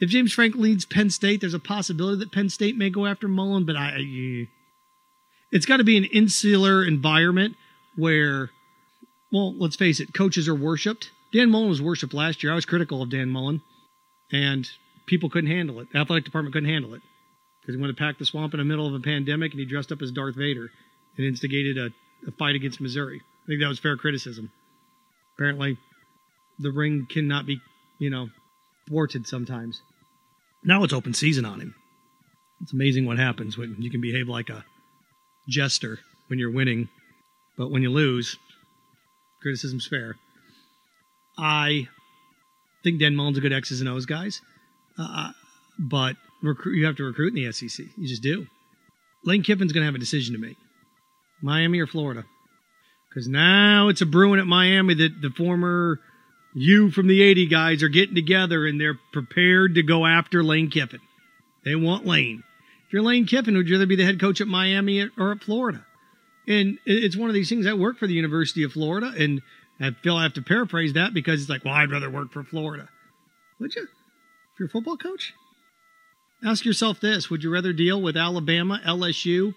If 0.00 0.10
James 0.10 0.32
Franklin 0.32 0.62
leaves 0.62 0.84
Penn 0.84 1.10
State, 1.10 1.40
there's 1.40 1.54
a 1.54 1.60
possibility 1.60 2.18
that 2.18 2.32
Penn 2.32 2.50
State 2.50 2.76
may 2.76 2.90
go 2.90 3.06
after 3.06 3.28
Mullen, 3.28 3.64
but 3.64 3.76
I, 3.76 3.90
I 3.90 3.98
eh. 3.98 4.44
it's 5.50 5.66
got 5.66 5.78
to 5.78 5.84
be 5.84 5.96
an 5.96 6.04
insular 6.04 6.84
environment 6.84 7.56
where, 7.96 8.50
well, 9.32 9.56
let's 9.56 9.76
face 9.76 10.00
it, 10.00 10.12
coaches 10.12 10.48
are 10.48 10.54
worshipped. 10.54 11.10
Dan 11.32 11.50
Mullen 11.50 11.68
was 11.68 11.80
worshipped 11.80 12.14
last 12.14 12.42
year. 12.42 12.52
I 12.52 12.56
was 12.56 12.66
critical 12.66 13.02
of 13.02 13.10
Dan 13.10 13.30
Mullen, 13.30 13.62
and 14.32 14.68
people 15.06 15.30
couldn't 15.30 15.50
handle 15.50 15.80
it. 15.80 15.88
The 15.92 15.98
athletic 15.98 16.24
department 16.24 16.54
couldn't 16.54 16.68
handle 16.68 16.94
it 16.94 17.02
because 17.60 17.74
he 17.74 17.80
wanted 17.80 17.96
to 17.96 18.02
pack 18.02 18.18
the 18.18 18.24
swamp 18.24 18.54
in 18.54 18.58
the 18.58 18.64
middle 18.64 18.86
of 18.86 18.94
a 18.94 19.00
pandemic 19.00 19.52
and 19.52 19.60
he 19.60 19.66
dressed 19.66 19.92
up 19.92 20.02
as 20.02 20.12
Darth 20.12 20.36
Vader 20.36 20.70
and 21.16 21.26
instigated 21.26 21.78
a, 21.78 21.90
a 22.28 22.32
fight 22.32 22.54
against 22.54 22.80
Missouri. 22.80 23.20
I 23.44 23.46
think 23.46 23.60
that 23.60 23.68
was 23.68 23.78
fair 23.78 23.96
criticism. 23.96 24.50
Apparently, 25.36 25.78
the 26.58 26.70
ring 26.70 27.06
cannot 27.10 27.46
be, 27.46 27.60
you 27.98 28.10
know, 28.10 28.28
thwarted 28.88 29.26
sometimes. 29.26 29.82
Now 30.62 30.84
it's 30.84 30.92
open 30.92 31.14
season 31.14 31.44
on 31.44 31.60
him. 31.60 31.74
It's 32.60 32.72
amazing 32.72 33.04
what 33.04 33.18
happens 33.18 33.58
when 33.58 33.76
you 33.78 33.90
can 33.90 34.00
behave 34.00 34.28
like 34.28 34.48
a 34.48 34.64
jester 35.48 35.98
when 36.28 36.38
you're 36.38 36.52
winning, 36.52 36.88
but 37.58 37.70
when 37.70 37.82
you 37.82 37.90
lose, 37.90 38.36
criticism's 39.42 39.86
fair. 39.86 40.16
I 41.36 41.88
think 42.82 43.00
Dan 43.00 43.16
Mullen's 43.16 43.38
a 43.38 43.40
good 43.40 43.52
X's 43.52 43.80
and 43.80 43.88
O's 43.88 44.06
guys, 44.06 44.40
uh, 44.98 45.30
but 45.78 46.16
recruit, 46.42 46.76
you 46.76 46.86
have 46.86 46.96
to 46.96 47.04
recruit 47.04 47.36
in 47.36 47.44
the 47.44 47.52
SEC. 47.52 47.86
You 47.96 48.08
just 48.08 48.22
do. 48.22 48.46
Lane 49.24 49.42
Kiffin's 49.42 49.72
going 49.72 49.82
to 49.82 49.86
have 49.86 49.94
a 49.94 49.98
decision 49.98 50.34
to 50.34 50.40
make 50.40 50.56
Miami 51.42 51.80
or 51.80 51.86
Florida. 51.86 52.24
Because 53.08 53.28
now 53.28 53.88
it's 53.88 54.00
a 54.00 54.06
brewing 54.06 54.40
at 54.40 54.46
Miami 54.46 54.94
that 54.94 55.20
the 55.22 55.30
former 55.30 56.00
you 56.54 56.90
from 56.90 57.06
the 57.06 57.22
80 57.22 57.46
guys 57.46 57.82
are 57.82 57.88
getting 57.88 58.14
together 58.14 58.66
and 58.66 58.80
they're 58.80 58.98
prepared 59.12 59.74
to 59.74 59.82
go 59.82 60.06
after 60.06 60.42
Lane 60.42 60.70
Kiffin. 60.70 61.00
They 61.64 61.74
want 61.74 62.06
Lane. 62.06 62.42
If 62.86 62.92
you're 62.92 63.02
Lane 63.02 63.26
Kiffin, 63.26 63.56
would 63.56 63.68
you 63.68 63.76
rather 63.76 63.86
be 63.86 63.96
the 63.96 64.04
head 64.04 64.20
coach 64.20 64.40
at 64.40 64.48
Miami 64.48 65.08
or 65.18 65.32
at 65.32 65.42
Florida? 65.42 65.84
And 66.46 66.78
it's 66.84 67.16
one 67.16 67.30
of 67.30 67.34
these 67.34 67.48
things. 67.48 67.66
I 67.66 67.72
work 67.72 67.98
for 67.98 68.06
the 68.06 68.12
University 68.12 68.64
of 68.64 68.72
Florida, 68.72 69.12
and 69.16 69.40
I 69.80 69.90
feel 70.02 70.16
I 70.16 70.24
have 70.24 70.34
to 70.34 70.42
paraphrase 70.42 70.92
that 70.92 71.14
because 71.14 71.40
it's 71.40 71.48
like, 71.48 71.64
well, 71.64 71.74
I'd 71.74 71.90
rather 71.90 72.10
work 72.10 72.32
for 72.32 72.44
Florida. 72.44 72.88
Would 73.60 73.74
you? 73.74 73.86
If 74.54 74.60
you're 74.60 74.66
a 74.66 74.70
football 74.70 74.96
coach? 74.96 75.34
Ask 76.44 76.64
yourself 76.64 77.00
this 77.00 77.28
Would 77.28 77.42
you 77.42 77.50
rather 77.50 77.72
deal 77.72 78.00
with 78.00 78.16
Alabama, 78.16 78.80
LSU, 78.86 79.52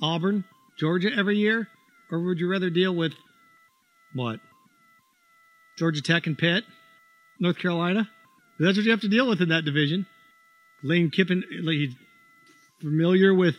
Auburn, 0.00 0.44
Georgia 0.78 1.10
every 1.14 1.36
year? 1.36 1.68
Or 2.10 2.24
would 2.24 2.38
you 2.38 2.48
rather 2.48 2.70
deal 2.70 2.94
with 2.94 3.12
what? 4.14 4.40
Georgia 5.76 6.00
Tech 6.00 6.26
and 6.26 6.38
Pitt? 6.38 6.64
North 7.38 7.58
Carolina? 7.58 8.08
That's 8.58 8.78
what 8.78 8.86
you 8.86 8.92
have 8.92 9.02
to 9.02 9.08
deal 9.08 9.28
with 9.28 9.42
in 9.42 9.50
that 9.50 9.66
division. 9.66 10.06
Lane 10.82 11.10
Kiffin, 11.10 11.44
he's 11.50 11.94
familiar 12.80 13.34
with 13.34 13.56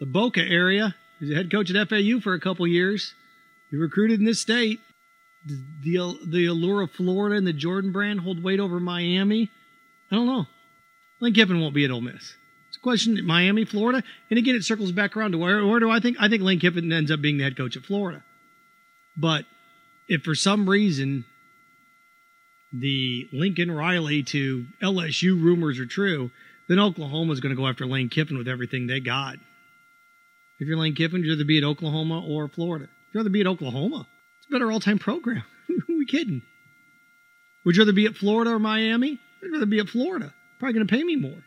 the 0.00 0.06
Boca 0.06 0.40
area. 0.40 0.94
He's 1.20 1.30
a 1.30 1.34
head 1.34 1.50
coach 1.50 1.70
at 1.74 1.88
FAU 1.88 2.20
for 2.20 2.32
a 2.32 2.40
couple 2.40 2.66
years. 2.66 3.12
He 3.70 3.76
recruited 3.76 4.18
in 4.20 4.24
this 4.24 4.40
state. 4.40 4.80
The, 5.44 6.18
the, 6.26 6.46
allure 6.46 6.82
of 6.82 6.90
Florida 6.92 7.36
and 7.36 7.46
the 7.46 7.52
Jordan 7.52 7.92
brand 7.92 8.20
hold 8.20 8.42
weight 8.42 8.60
over 8.60 8.80
Miami. 8.80 9.50
I 10.10 10.16
don't 10.16 10.26
know. 10.26 10.46
Lane 11.20 11.34
Kiffin 11.34 11.60
won't 11.60 11.74
be 11.74 11.84
at 11.84 11.90
Ole 11.90 12.00
Miss. 12.00 12.36
It's 12.68 12.76
a 12.76 12.80
question 12.80 13.24
Miami, 13.24 13.64
Florida, 13.64 14.02
and 14.30 14.38
again 14.38 14.54
it 14.54 14.64
circles 14.64 14.92
back 14.92 15.16
around 15.16 15.32
to 15.32 15.38
where, 15.38 15.64
where 15.66 15.80
do 15.80 15.90
I 15.90 16.00
think 16.00 16.16
I 16.20 16.28
think 16.28 16.42
Lane 16.42 16.60
Kiffin 16.60 16.92
ends 16.92 17.10
up 17.10 17.20
being 17.20 17.38
the 17.38 17.44
head 17.44 17.56
coach 17.56 17.76
at 17.76 17.84
Florida. 17.84 18.22
But 19.16 19.46
if 20.06 20.22
for 20.22 20.34
some 20.34 20.68
reason 20.68 21.24
the 22.72 23.28
Lincoln 23.32 23.70
Riley 23.70 24.22
to 24.24 24.66
LSU 24.82 25.42
rumors 25.42 25.78
are 25.78 25.86
true, 25.86 26.30
then 26.68 26.78
Oklahoma 26.78 27.32
is 27.32 27.40
going 27.40 27.54
to 27.54 27.60
go 27.60 27.66
after 27.66 27.86
Lane 27.86 28.10
Kiffin 28.10 28.36
with 28.36 28.48
everything 28.48 28.86
they 28.86 29.00
got. 29.00 29.36
If 30.58 30.66
you're 30.68 30.76
Lane 30.76 30.94
Kiffin, 30.94 31.22
you'd 31.22 31.30
rather 31.30 31.44
be 31.44 31.58
at 31.58 31.64
Oklahoma 31.64 32.22
or 32.26 32.48
Florida. 32.48 32.88
You'd 33.12 33.20
rather 33.20 33.30
be 33.30 33.40
at 33.40 33.46
Oklahoma, 33.46 34.06
it's 34.50 34.64
all 34.64 34.80
time 34.80 34.98
program. 34.98 35.44
Who 35.66 35.98
we 35.98 36.06
kidding? 36.06 36.42
Would 37.64 37.76
you 37.76 37.82
rather 37.82 37.92
be 37.92 38.06
at 38.06 38.16
Florida 38.16 38.52
or 38.52 38.58
Miami? 38.58 39.20
I'd 39.42 39.52
rather 39.52 39.66
be 39.66 39.78
at 39.78 39.88
Florida. 39.88 40.32
Probably 40.58 40.74
going 40.74 40.86
to 40.86 40.94
pay 40.94 41.04
me 41.04 41.16
more. 41.16 41.44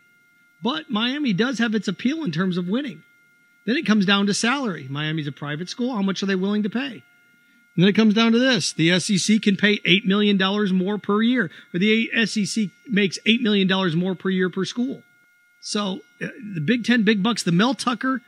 But 0.62 0.90
Miami 0.90 1.32
does 1.32 1.58
have 1.58 1.74
its 1.74 1.88
appeal 1.88 2.24
in 2.24 2.30
terms 2.30 2.56
of 2.56 2.68
winning. 2.68 3.02
Then 3.64 3.76
it 3.76 3.86
comes 3.86 4.06
down 4.06 4.26
to 4.26 4.34
salary. 4.34 4.86
Miami's 4.88 5.26
a 5.26 5.32
private 5.32 5.68
school. 5.68 5.94
How 5.94 6.02
much 6.02 6.22
are 6.22 6.26
they 6.26 6.34
willing 6.34 6.62
to 6.62 6.70
pay? 6.70 7.02
And 7.74 7.82
then 7.82 7.88
it 7.88 7.94
comes 7.96 8.14
down 8.14 8.32
to 8.32 8.38
this. 8.38 8.72
The 8.72 8.98
SEC 9.00 9.40
can 9.40 9.56
pay 9.56 9.78
$8 9.78 10.04
million 10.04 10.38
more 10.76 10.98
per 10.98 11.22
year, 11.22 11.50
or 11.72 11.78
the 11.78 12.10
SEC 12.26 12.68
makes 12.86 13.18
$8 13.26 13.40
million 13.40 13.98
more 13.98 14.14
per 14.14 14.28
year 14.30 14.50
per 14.50 14.64
school. 14.64 15.02
So 15.60 16.00
uh, 16.20 16.26
the 16.54 16.60
Big 16.60 16.84
Ten 16.84 17.02
big 17.02 17.22
bucks, 17.22 17.42
the 17.44 17.52
Mel 17.52 17.74
Tucker, 17.74 18.20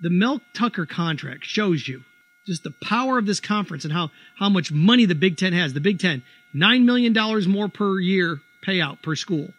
the 0.00 0.10
Mel 0.10 0.40
Tucker 0.52 0.86
contract 0.86 1.44
shows 1.44 1.86
you 1.86 2.02
just 2.46 2.64
the 2.64 2.74
power 2.82 3.18
of 3.18 3.26
this 3.26 3.40
conference 3.40 3.84
and 3.84 3.92
how, 3.92 4.10
how 4.38 4.48
much 4.48 4.72
money 4.72 5.04
the 5.04 5.14
Big 5.14 5.36
Ten 5.36 5.52
has. 5.52 5.72
The 5.72 5.80
Big 5.80 5.98
Ten, 5.98 6.22
$9 6.54 6.84
million 6.84 7.50
more 7.50 7.68
per 7.68 7.98
year 7.98 8.40
payout 8.66 9.02
per 9.02 9.14
school. 9.14 9.54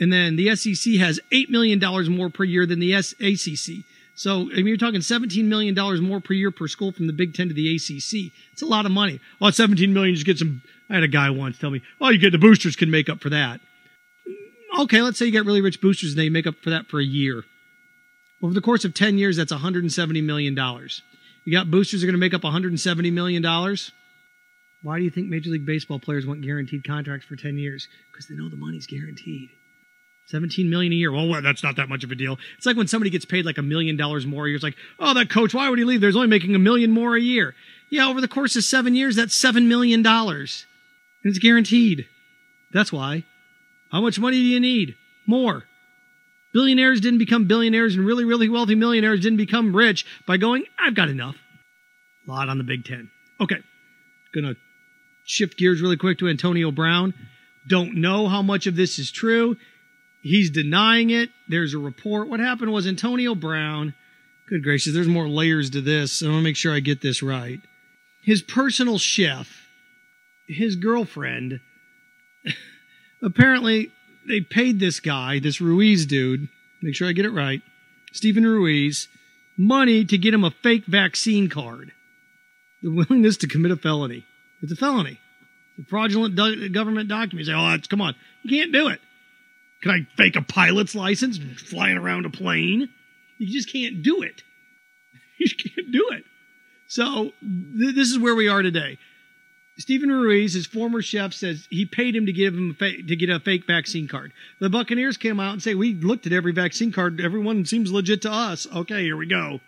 And 0.00 0.12
then 0.12 0.36
the 0.36 0.54
SEC 0.54 0.94
has 0.94 1.20
$8 1.32 1.50
million 1.50 1.80
more 2.10 2.30
per 2.30 2.44
year 2.44 2.66
than 2.66 2.78
the 2.78 2.92
ACC. 2.92 3.84
So, 4.14 4.50
I 4.52 4.56
mean, 4.56 4.66
you're 4.66 4.76
talking 4.76 5.00
$17 5.00 5.44
million 5.44 5.74
more 6.04 6.20
per 6.20 6.34
year 6.34 6.50
per 6.50 6.68
school 6.68 6.92
from 6.92 7.06
the 7.06 7.12
Big 7.12 7.34
Ten 7.34 7.48
to 7.48 7.54
the 7.54 7.74
ACC. 7.74 8.32
It's 8.52 8.62
a 8.62 8.66
lot 8.66 8.86
of 8.86 8.92
money. 8.92 9.20
Oh, 9.40 9.50
17 9.50 9.92
million, 9.92 10.14
just 10.14 10.26
get 10.26 10.38
some. 10.38 10.62
I 10.90 10.94
had 10.94 11.04
a 11.04 11.08
guy 11.08 11.30
once 11.30 11.58
tell 11.58 11.70
me, 11.70 11.82
oh, 12.00 12.08
you 12.10 12.18
get 12.18 12.32
the 12.32 12.38
boosters 12.38 12.76
can 12.76 12.90
make 12.90 13.08
up 13.08 13.20
for 13.20 13.30
that. 13.30 13.60
Okay, 14.78 15.02
let's 15.02 15.18
say 15.18 15.26
you 15.26 15.32
get 15.32 15.44
really 15.44 15.60
rich 15.60 15.80
boosters 15.80 16.10
and 16.10 16.18
they 16.18 16.28
make 16.28 16.46
up 16.46 16.56
for 16.62 16.70
that 16.70 16.86
for 16.86 17.00
a 17.00 17.04
year. 17.04 17.44
Over 18.42 18.54
the 18.54 18.60
course 18.60 18.84
of 18.84 18.94
10 18.94 19.18
years, 19.18 19.36
that's 19.36 19.52
$170 19.52 20.22
million. 20.22 20.56
You 21.48 21.56
got 21.56 21.70
boosters 21.70 22.02
are 22.02 22.06
going 22.06 22.12
to 22.12 22.18
make 22.18 22.34
up 22.34 22.42
$170 22.42 23.10
million. 23.10 23.42
Why 24.82 24.98
do 24.98 25.02
you 25.02 25.08
think 25.08 25.28
Major 25.28 25.48
League 25.48 25.64
Baseball 25.64 25.98
players 25.98 26.26
want 26.26 26.42
guaranteed 26.42 26.86
contracts 26.86 27.26
for 27.26 27.36
10 27.36 27.56
years? 27.56 27.88
Because 28.12 28.26
they 28.26 28.34
know 28.34 28.50
the 28.50 28.56
money's 28.56 28.86
guaranteed. 28.86 29.48
17 30.26 30.68
million 30.68 30.92
a 30.92 30.96
year. 30.96 31.10
Well, 31.10 31.40
that's 31.40 31.62
not 31.62 31.76
that 31.76 31.88
much 31.88 32.04
of 32.04 32.10
a 32.10 32.14
deal. 32.14 32.38
It's 32.58 32.66
like 32.66 32.76
when 32.76 32.86
somebody 32.86 33.08
gets 33.08 33.24
paid 33.24 33.46
like 33.46 33.56
a 33.56 33.62
million 33.62 33.96
dollars 33.96 34.26
more 34.26 34.44
a 34.44 34.48
year. 34.48 34.56
It's 34.56 34.62
like, 34.62 34.76
oh, 34.98 35.14
that 35.14 35.30
coach, 35.30 35.54
why 35.54 35.70
would 35.70 35.78
he 35.78 35.86
leave? 35.86 36.02
There's 36.02 36.16
only 36.16 36.28
making 36.28 36.54
a 36.54 36.58
million 36.58 36.90
more 36.90 37.16
a 37.16 37.20
year. 37.20 37.54
Yeah, 37.88 38.08
over 38.08 38.20
the 38.20 38.28
course 38.28 38.54
of 38.54 38.64
seven 38.64 38.94
years, 38.94 39.16
that's 39.16 39.34
seven 39.34 39.68
million 39.68 40.02
dollars. 40.02 40.66
And 41.24 41.30
it's 41.30 41.38
guaranteed. 41.38 42.08
That's 42.74 42.92
why. 42.92 43.24
How 43.90 44.02
much 44.02 44.18
money 44.18 44.36
do 44.36 44.44
you 44.44 44.60
need? 44.60 44.96
More. 45.26 45.64
Billionaires 46.52 47.00
didn't 47.00 47.18
become 47.18 47.46
billionaires 47.46 47.94
and 47.94 48.06
really, 48.06 48.24
really 48.24 48.48
wealthy 48.48 48.74
millionaires 48.74 49.20
didn't 49.20 49.36
become 49.36 49.76
rich 49.76 50.06
by 50.26 50.36
going, 50.36 50.64
I've 50.78 50.94
got 50.94 51.08
enough. 51.08 51.36
A 52.26 52.30
lot 52.30 52.48
on 52.48 52.58
the 52.58 52.64
Big 52.64 52.84
Ten. 52.84 53.10
Okay. 53.40 53.58
Gonna 54.34 54.56
shift 55.24 55.58
gears 55.58 55.80
really 55.80 55.96
quick 55.96 56.18
to 56.18 56.28
Antonio 56.28 56.70
Brown. 56.70 57.14
Don't 57.66 57.96
know 57.96 58.28
how 58.28 58.42
much 58.42 58.66
of 58.66 58.76
this 58.76 58.98
is 58.98 59.10
true. 59.10 59.56
He's 60.20 60.50
denying 60.50 61.10
it. 61.10 61.30
There's 61.48 61.74
a 61.74 61.78
report. 61.78 62.28
What 62.28 62.40
happened 62.40 62.72
was 62.72 62.86
Antonio 62.86 63.34
Brown. 63.34 63.94
Good 64.48 64.62
gracious, 64.62 64.94
there's 64.94 65.06
more 65.06 65.28
layers 65.28 65.70
to 65.70 65.82
this. 65.82 66.12
So 66.12 66.26
I 66.26 66.30
want 66.30 66.40
to 66.40 66.44
make 66.44 66.56
sure 66.56 66.74
I 66.74 66.80
get 66.80 67.02
this 67.02 67.22
right. 67.22 67.60
His 68.22 68.42
personal 68.42 68.98
chef, 68.98 69.68
his 70.46 70.76
girlfriend, 70.76 71.60
apparently 73.22 73.92
they 74.28 74.40
paid 74.40 74.78
this 74.78 75.00
guy, 75.00 75.38
this 75.38 75.60
Ruiz 75.60 76.06
dude, 76.06 76.48
make 76.82 76.94
sure 76.94 77.08
I 77.08 77.12
get 77.12 77.24
it 77.24 77.30
right, 77.30 77.62
Stephen 78.12 78.46
Ruiz, 78.46 79.08
money 79.56 80.04
to 80.04 80.18
get 80.18 80.34
him 80.34 80.44
a 80.44 80.50
fake 80.50 80.86
vaccine 80.86 81.48
card. 81.48 81.92
The 82.82 82.90
willingness 82.90 83.36
to 83.38 83.48
commit 83.48 83.72
a 83.72 83.76
felony. 83.76 84.24
It's 84.62 84.72
a 84.72 84.76
felony. 84.76 85.20
It's 85.76 85.86
a 85.86 85.90
fraudulent 85.90 86.36
do- 86.36 86.68
government 86.68 87.08
document. 87.08 87.46
Say, 87.46 87.54
oh, 87.54 87.76
come 87.88 88.00
on. 88.00 88.14
You 88.42 88.50
can't 88.50 88.72
do 88.72 88.88
it. 88.88 89.00
Can 89.82 89.90
I 89.90 90.06
fake 90.16 90.36
a 90.36 90.42
pilot's 90.42 90.94
license 90.94 91.38
flying 91.38 91.96
around 91.96 92.26
a 92.26 92.30
plane? 92.30 92.88
You 93.38 93.52
just 93.52 93.72
can't 93.72 94.02
do 94.02 94.22
it. 94.22 94.42
You 95.40 95.46
can't 95.54 95.92
do 95.92 96.08
it. 96.14 96.24
So 96.88 97.32
th- 97.40 97.94
this 97.94 98.10
is 98.10 98.18
where 98.18 98.34
we 98.34 98.48
are 98.48 98.60
today. 98.60 98.98
Stephen 99.78 100.10
Ruiz, 100.10 100.54
his 100.54 100.66
former 100.66 101.00
chef, 101.00 101.32
says 101.32 101.68
he 101.70 101.86
paid 101.86 102.16
him 102.16 102.26
to 102.26 102.32
give 102.32 102.52
him 102.52 102.74
fa- 102.74 103.00
to 103.00 103.16
get 103.16 103.30
a 103.30 103.38
fake 103.38 103.64
vaccine 103.64 104.08
card. 104.08 104.32
The 104.58 104.68
Buccaneers 104.68 105.16
came 105.16 105.38
out 105.38 105.52
and 105.52 105.62
say 105.62 105.74
we 105.74 105.94
looked 105.94 106.26
at 106.26 106.32
every 106.32 106.52
vaccine 106.52 106.90
card. 106.90 107.20
Everyone 107.20 107.64
seems 107.64 107.92
legit 107.92 108.22
to 108.22 108.32
us. 108.32 108.66
Okay, 108.74 109.04
here 109.04 109.16
we 109.16 109.26
go. 109.26 109.60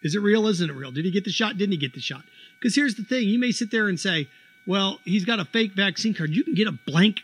Is 0.00 0.14
it 0.14 0.20
real? 0.20 0.46
Isn't 0.46 0.70
it 0.70 0.72
real? 0.72 0.90
Did 0.90 1.04
he 1.04 1.10
get 1.10 1.24
the 1.24 1.30
shot? 1.30 1.58
Didn't 1.58 1.72
he 1.72 1.78
get 1.78 1.92
the 1.92 2.00
shot? 2.00 2.22
Because 2.58 2.74
here's 2.74 2.94
the 2.94 3.04
thing: 3.04 3.28
you 3.28 3.38
may 3.38 3.52
sit 3.52 3.70
there 3.70 3.86
and 3.86 4.00
say, 4.00 4.28
"Well, 4.66 5.00
he's 5.04 5.26
got 5.26 5.40
a 5.40 5.44
fake 5.44 5.74
vaccine 5.74 6.14
card." 6.14 6.30
You 6.30 6.42
can 6.42 6.54
get 6.54 6.68
a 6.68 6.72
blank 6.72 7.20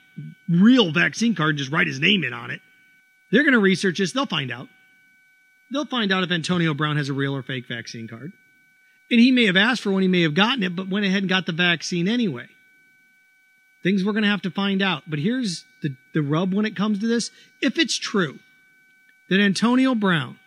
real 0.47 0.93
vaccine 0.93 1.35
card 1.35 1.51
and 1.51 1.59
just 1.59 1.73
write 1.73 1.87
his 1.87 2.01
name 2.01 2.23
in 2.23 2.35
on 2.35 2.51
it. 2.51 2.61
They're 3.31 3.45
going 3.45 3.55
to 3.55 3.61
research 3.61 3.99
this. 3.99 4.13
They'll 4.13 4.27
find 4.27 4.53
out. 4.53 4.69
They'll 5.73 5.87
find 5.87 6.13
out 6.13 6.23
if 6.23 6.31
Antonio 6.31 6.75
Brown 6.75 6.99
has 6.99 7.09
a 7.09 7.15
real 7.15 7.35
or 7.35 7.43
fake 7.43 7.67
vaccine 7.67 8.09
card. 8.09 8.33
And 9.11 9.21
he 9.21 9.31
may 9.31 9.45
have 9.47 9.57
asked 9.57 9.83
for 9.83 9.93
one, 9.93 10.03
he 10.03 10.09
may 10.09 10.23
have 10.23 10.35
gotten 10.35 10.63
it, 10.63 10.75
but 10.75 10.89
went 10.89 11.07
ahead 11.07 11.23
and 11.23 11.29
got 11.29 11.47
the 11.47 11.53
vaccine 11.53 12.09
anyway. 12.09 12.49
Things 13.83 14.03
we're 14.03 14.13
going 14.13 14.25
to 14.25 14.31
have 14.31 14.43
to 14.43 14.51
find 14.51 14.81
out. 14.81 15.03
But 15.07 15.19
here's 15.19 15.65
the, 15.83 15.95
the 16.15 16.23
rub 16.23 16.55
when 16.55 16.65
it 16.65 16.75
comes 16.75 17.01
to 17.01 17.07
this. 17.07 17.31
If 17.61 17.79
it's 17.79 17.99
true 17.99 18.39
that 19.29 19.41
Antonio 19.41 19.95
Brown 19.95 20.39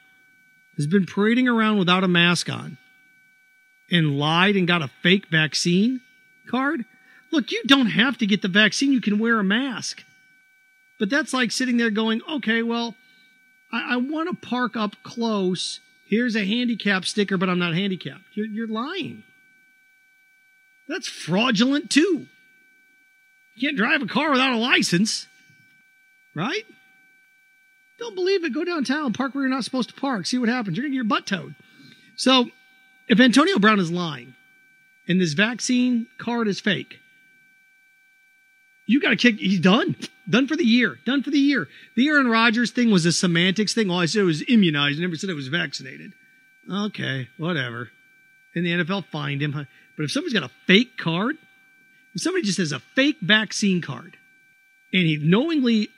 has 0.75 0.87
been 0.87 1.05
parading 1.05 1.47
around 1.47 1.77
without 1.77 2.03
a 2.03 2.07
mask 2.07 2.49
on 2.49 2.77
and 3.91 4.17
lied 4.17 4.55
and 4.55 4.67
got 4.67 4.81
a 4.81 4.89
fake 5.01 5.27
vaccine 5.27 6.01
card, 6.49 6.83
Look, 7.31 7.51
you 7.51 7.63
don't 7.65 7.87
have 7.87 8.17
to 8.19 8.25
get 8.25 8.41
the 8.41 8.47
vaccine. 8.47 8.91
You 8.91 9.01
can 9.01 9.19
wear 9.19 9.39
a 9.39 9.43
mask. 9.43 10.03
But 10.99 11.09
that's 11.09 11.33
like 11.33 11.51
sitting 11.51 11.77
there 11.77 11.89
going, 11.89 12.21
okay, 12.29 12.63
well, 12.63 12.95
I, 13.71 13.93
I 13.93 13.97
want 13.97 14.29
to 14.29 14.47
park 14.47 14.75
up 14.75 14.95
close. 15.03 15.79
Here's 16.07 16.35
a 16.35 16.45
handicap 16.45 17.05
sticker, 17.05 17.37
but 17.37 17.49
I'm 17.49 17.59
not 17.59 17.73
handicapped. 17.73 18.23
You're, 18.33 18.47
you're 18.47 18.67
lying. 18.67 19.23
That's 20.87 21.07
fraudulent 21.07 21.89
too. 21.89 22.27
You 23.55 23.67
can't 23.67 23.77
drive 23.77 24.01
a 24.01 24.07
car 24.07 24.31
without 24.31 24.53
a 24.53 24.57
license, 24.57 25.27
right? 26.33 26.65
Don't 27.99 28.15
believe 28.15 28.43
it. 28.43 28.53
Go 28.53 28.63
downtown, 28.63 29.11
park 29.11 29.33
where 29.33 29.43
you're 29.43 29.53
not 29.53 29.65
supposed 29.65 29.89
to 29.89 29.95
park. 29.95 30.25
See 30.25 30.37
what 30.37 30.49
happens. 30.49 30.77
You're 30.77 30.83
going 30.83 30.91
to 30.91 30.95
get 30.95 30.97
your 30.97 31.03
butt 31.03 31.25
towed. 31.25 31.55
So, 32.15 32.51
if 33.07 33.19
Antonio 33.19 33.59
Brown 33.59 33.79
is 33.79 33.91
lying 33.91 34.35
and 35.07 35.19
this 35.19 35.33
vaccine 35.33 36.07
card 36.17 36.47
is 36.47 36.59
fake, 36.59 36.99
you 38.87 39.01
got 39.01 39.09
to 39.09 39.15
kick. 39.17 39.35
He's 39.37 39.59
done. 39.59 39.95
Done 40.27 40.47
for 40.47 40.55
the 40.55 40.65
year. 40.65 40.97
Done 41.05 41.21
for 41.21 41.29
the 41.29 41.37
year. 41.37 41.67
The 41.95 42.07
Aaron 42.07 42.27
Rodgers 42.27 42.71
thing 42.71 42.89
was 42.89 43.05
a 43.05 43.11
semantics 43.11 43.73
thing. 43.73 43.91
All 43.91 43.99
I 43.99 44.05
said 44.07 44.23
was 44.23 44.43
immunized. 44.47 44.97
I 44.97 45.01
never 45.01 45.15
said 45.15 45.29
it 45.29 45.35
was 45.35 45.49
vaccinated. 45.49 46.13
Okay, 46.71 47.27
whatever. 47.37 47.91
In 48.55 48.63
the 48.63 48.71
NFL 48.71 49.05
fined 49.05 49.41
him. 49.41 49.51
But 49.51 50.03
if 50.03 50.11
somebody's 50.11 50.33
got 50.33 50.49
a 50.49 50.53
fake 50.65 50.97
card, 50.97 51.37
if 52.15 52.21
somebody 52.21 52.43
just 52.43 52.57
has 52.57 52.71
a 52.71 52.79
fake 52.95 53.17
vaccine 53.21 53.81
card 53.81 54.17
and 54.93 55.03
he 55.03 55.17
knowingly 55.17 55.89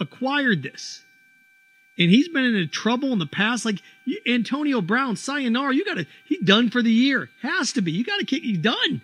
acquired 0.00 0.62
this 0.62 1.02
and 1.98 2.10
he's 2.10 2.28
been 2.28 2.44
in 2.44 2.68
trouble 2.68 3.12
in 3.12 3.18
the 3.18 3.26
past, 3.26 3.64
like 3.64 3.80
Antonio 4.26 4.80
Brown, 4.80 5.16
sayonara, 5.16 5.74
you 5.74 5.84
got 5.84 5.94
to, 5.94 6.06
he's 6.24 6.42
done 6.42 6.68
for 6.68 6.82
the 6.82 6.90
year. 6.90 7.30
Has 7.42 7.72
to 7.72 7.80
be. 7.80 7.92
You 7.92 8.04
got 8.04 8.18
to 8.18 8.26
kick, 8.26 8.42
he's 8.42 8.58
done. 8.58 9.02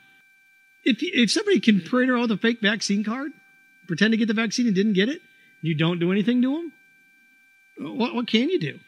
If, 0.85 0.99
if 1.01 1.31
somebody 1.31 1.61
can 1.61 1.81
print 1.81 2.11
out 2.11 2.31
a 2.31 2.37
fake 2.37 2.61
vaccine 2.61 3.05
card, 3.05 3.33
pretend 3.87 4.13
to 4.13 4.17
get 4.17 4.29
the 4.29 4.35
vaccine 4.35 4.67
and 4.67 4.75
didn't 4.75 4.95
get 4.95 5.09
it, 5.09 5.23
you 5.61 5.77
don't 5.77 6.01
do 6.01 6.11
anything 6.11 6.43
to 6.43 6.51
them, 6.51 6.73
what, 7.79 8.15
what 8.15 8.27
can 8.27 8.49
you 8.49 8.59
do? 8.59 8.79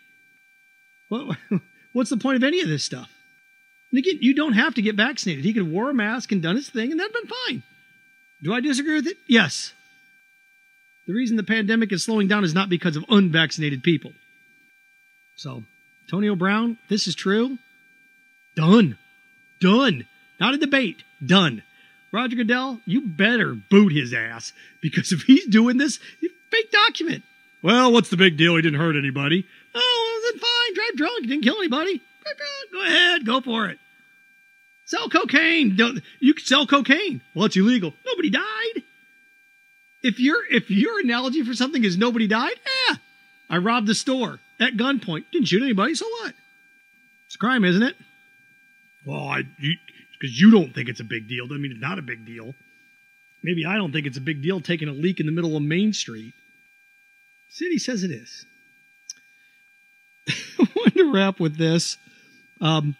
What, 1.08 1.36
what's 1.92 2.10
the 2.10 2.16
point 2.16 2.36
of 2.36 2.42
any 2.44 2.60
of 2.60 2.68
this 2.68 2.84
stuff? 2.84 3.08
And 3.90 3.98
again, 3.98 4.18
you 4.20 4.34
don't 4.34 4.54
have 4.54 4.74
to 4.74 4.82
get 4.82 4.96
vaccinated. 4.96 5.44
He 5.44 5.52
could 5.52 5.64
have 5.64 5.72
wore 5.72 5.90
a 5.90 5.94
mask 5.94 6.32
and 6.32 6.42
done 6.42 6.56
his 6.56 6.68
thing, 6.68 6.90
and 6.90 6.98
that'd 6.98 7.12
been 7.12 7.30
fine. 7.46 7.62
Do 8.42 8.52
I 8.52 8.60
disagree 8.60 8.94
with 8.94 9.06
it? 9.06 9.16
Yes. 9.28 9.72
The 11.06 11.14
reason 11.14 11.36
the 11.36 11.42
pandemic 11.44 11.92
is 11.92 12.04
slowing 12.04 12.28
down 12.28 12.44
is 12.44 12.54
not 12.54 12.68
because 12.68 12.96
of 12.96 13.04
unvaccinated 13.08 13.82
people. 13.82 14.12
So, 15.36 15.64
Antonio 16.06 16.34
Brown, 16.34 16.78
this 16.88 17.06
is 17.06 17.14
true. 17.14 17.58
Done. 18.56 18.98
Done. 19.60 20.06
Not 20.40 20.54
a 20.54 20.58
debate. 20.58 21.04
Done. 21.24 21.62
Roger 22.14 22.36
Goodell, 22.36 22.80
you 22.86 23.00
better 23.00 23.54
boot 23.54 23.92
his 23.92 24.14
ass 24.14 24.52
because 24.80 25.10
if 25.10 25.22
he's 25.22 25.46
doing 25.46 25.78
this, 25.78 25.98
fake 26.48 26.70
document. 26.70 27.24
Well, 27.60 27.92
what's 27.92 28.08
the 28.08 28.16
big 28.16 28.36
deal? 28.36 28.54
He 28.54 28.62
didn't 28.62 28.78
hurt 28.78 28.94
anybody. 28.94 29.44
Oh, 29.74 30.20
well, 30.22 30.32
then 30.32 30.40
fine. 30.40 30.74
Drive 30.74 30.96
drunk. 30.96 31.26
Didn't 31.26 31.42
kill 31.42 31.58
anybody. 31.58 32.00
Go 32.72 32.82
ahead. 32.84 33.26
Go 33.26 33.40
for 33.40 33.66
it. 33.66 33.80
Sell 34.84 35.08
cocaine. 35.08 35.74
Don't, 35.74 36.02
you 36.20 36.34
can 36.34 36.44
sell 36.44 36.68
cocaine. 36.68 37.20
Well, 37.34 37.46
it's 37.46 37.56
illegal. 37.56 37.94
Nobody 38.06 38.30
died. 38.30 38.84
If 40.04 40.20
your 40.20 40.36
if 40.50 40.70
your 40.70 41.00
analogy 41.00 41.42
for 41.42 41.54
something 41.54 41.82
is 41.82 41.98
nobody 41.98 42.28
died, 42.28 42.60
eh. 42.90 42.94
I 43.50 43.56
robbed 43.56 43.88
the 43.88 43.94
store 43.94 44.38
at 44.60 44.76
gunpoint. 44.76 45.24
Didn't 45.32 45.48
shoot 45.48 45.62
anybody, 45.62 45.96
so 45.96 46.06
what? 46.06 46.34
It's 47.26 47.34
a 47.34 47.38
crime, 47.38 47.64
isn't 47.64 47.82
it? 47.82 47.96
Well, 49.04 49.26
I 49.26 49.42
because 50.18 50.40
you, 50.40 50.50
don't 50.50 50.74
think 50.74 50.88
it's 50.88 51.00
a 51.00 51.04
big 51.04 51.28
deal. 51.28 51.46
Doesn't 51.46 51.62
mean 51.62 51.72
it's 51.72 51.80
not 51.80 51.98
a 51.98 52.02
big 52.02 52.24
deal. 52.24 52.54
Maybe 53.42 53.66
I 53.66 53.76
don't 53.76 53.92
think 53.92 54.06
it's 54.06 54.16
a 54.16 54.22
big 54.22 54.42
deal 54.42 54.60
taking 54.60 54.88
a 54.88 54.92
leak 54.92 55.20
in 55.20 55.26
the 55.26 55.32
middle 55.32 55.56
of 55.56 55.62
Main 55.62 55.92
Street. 55.92 56.34
City 57.48 57.78
says 57.78 58.02
it 58.02 58.10
is. 58.10 58.46
I 60.28 60.66
wanted 60.74 60.94
to 60.94 61.12
wrap 61.12 61.40
with 61.40 61.56
this. 61.56 61.98
Um, 62.60 62.96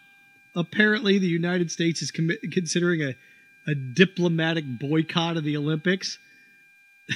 apparently, 0.55 1.19
the 1.19 1.27
United 1.27 1.71
States 1.71 2.03
is 2.03 2.11
com- 2.11 2.31
considering 2.53 3.03
a, 3.03 3.15
a 3.67 3.75
diplomatic 3.75 4.65
boycott 4.67 5.37
of 5.37 5.45
the 5.45 5.57
Olympics. 5.57 6.19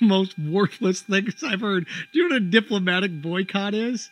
most 0.00 0.38
worthless 0.38 1.02
things 1.02 1.42
I've 1.42 1.60
heard. 1.60 1.86
Do 2.12 2.18
you 2.18 2.28
know 2.28 2.34
what 2.34 2.42
a 2.42 2.46
diplomatic 2.46 3.22
boycott 3.22 3.74
is? 3.74 4.10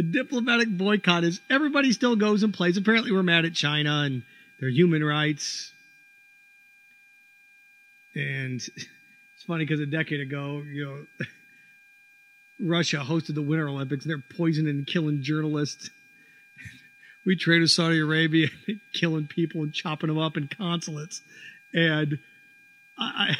A 0.00 0.02
diplomatic 0.02 0.70
boycott 0.70 1.24
is 1.24 1.42
everybody 1.50 1.92
still 1.92 2.16
goes 2.16 2.42
and 2.42 2.54
plays. 2.54 2.78
Apparently, 2.78 3.12
we're 3.12 3.22
mad 3.22 3.44
at 3.44 3.52
China 3.52 4.00
and 4.06 4.22
their 4.58 4.70
human 4.70 5.04
rights. 5.04 5.74
And 8.14 8.62
it's 8.62 9.44
funny 9.46 9.66
because 9.66 9.78
a 9.80 9.84
decade 9.84 10.20
ago, 10.20 10.62
you 10.66 10.86
know, 10.86 11.26
Russia 12.66 13.04
hosted 13.06 13.34
the 13.34 13.42
Winter 13.42 13.68
Olympics 13.68 14.06
and 14.06 14.10
they're 14.10 14.36
poisoning 14.38 14.70
and 14.70 14.86
killing 14.86 15.20
journalists. 15.20 15.90
we 17.26 17.36
trade 17.36 17.60
with 17.60 17.70
Saudi 17.70 17.98
Arabia, 17.98 18.48
killing 18.94 19.26
people 19.26 19.62
and 19.62 19.74
chopping 19.74 20.08
them 20.08 20.16
up 20.16 20.38
in 20.38 20.48
consulates. 20.48 21.20
And 21.74 22.18
I, 22.98 23.36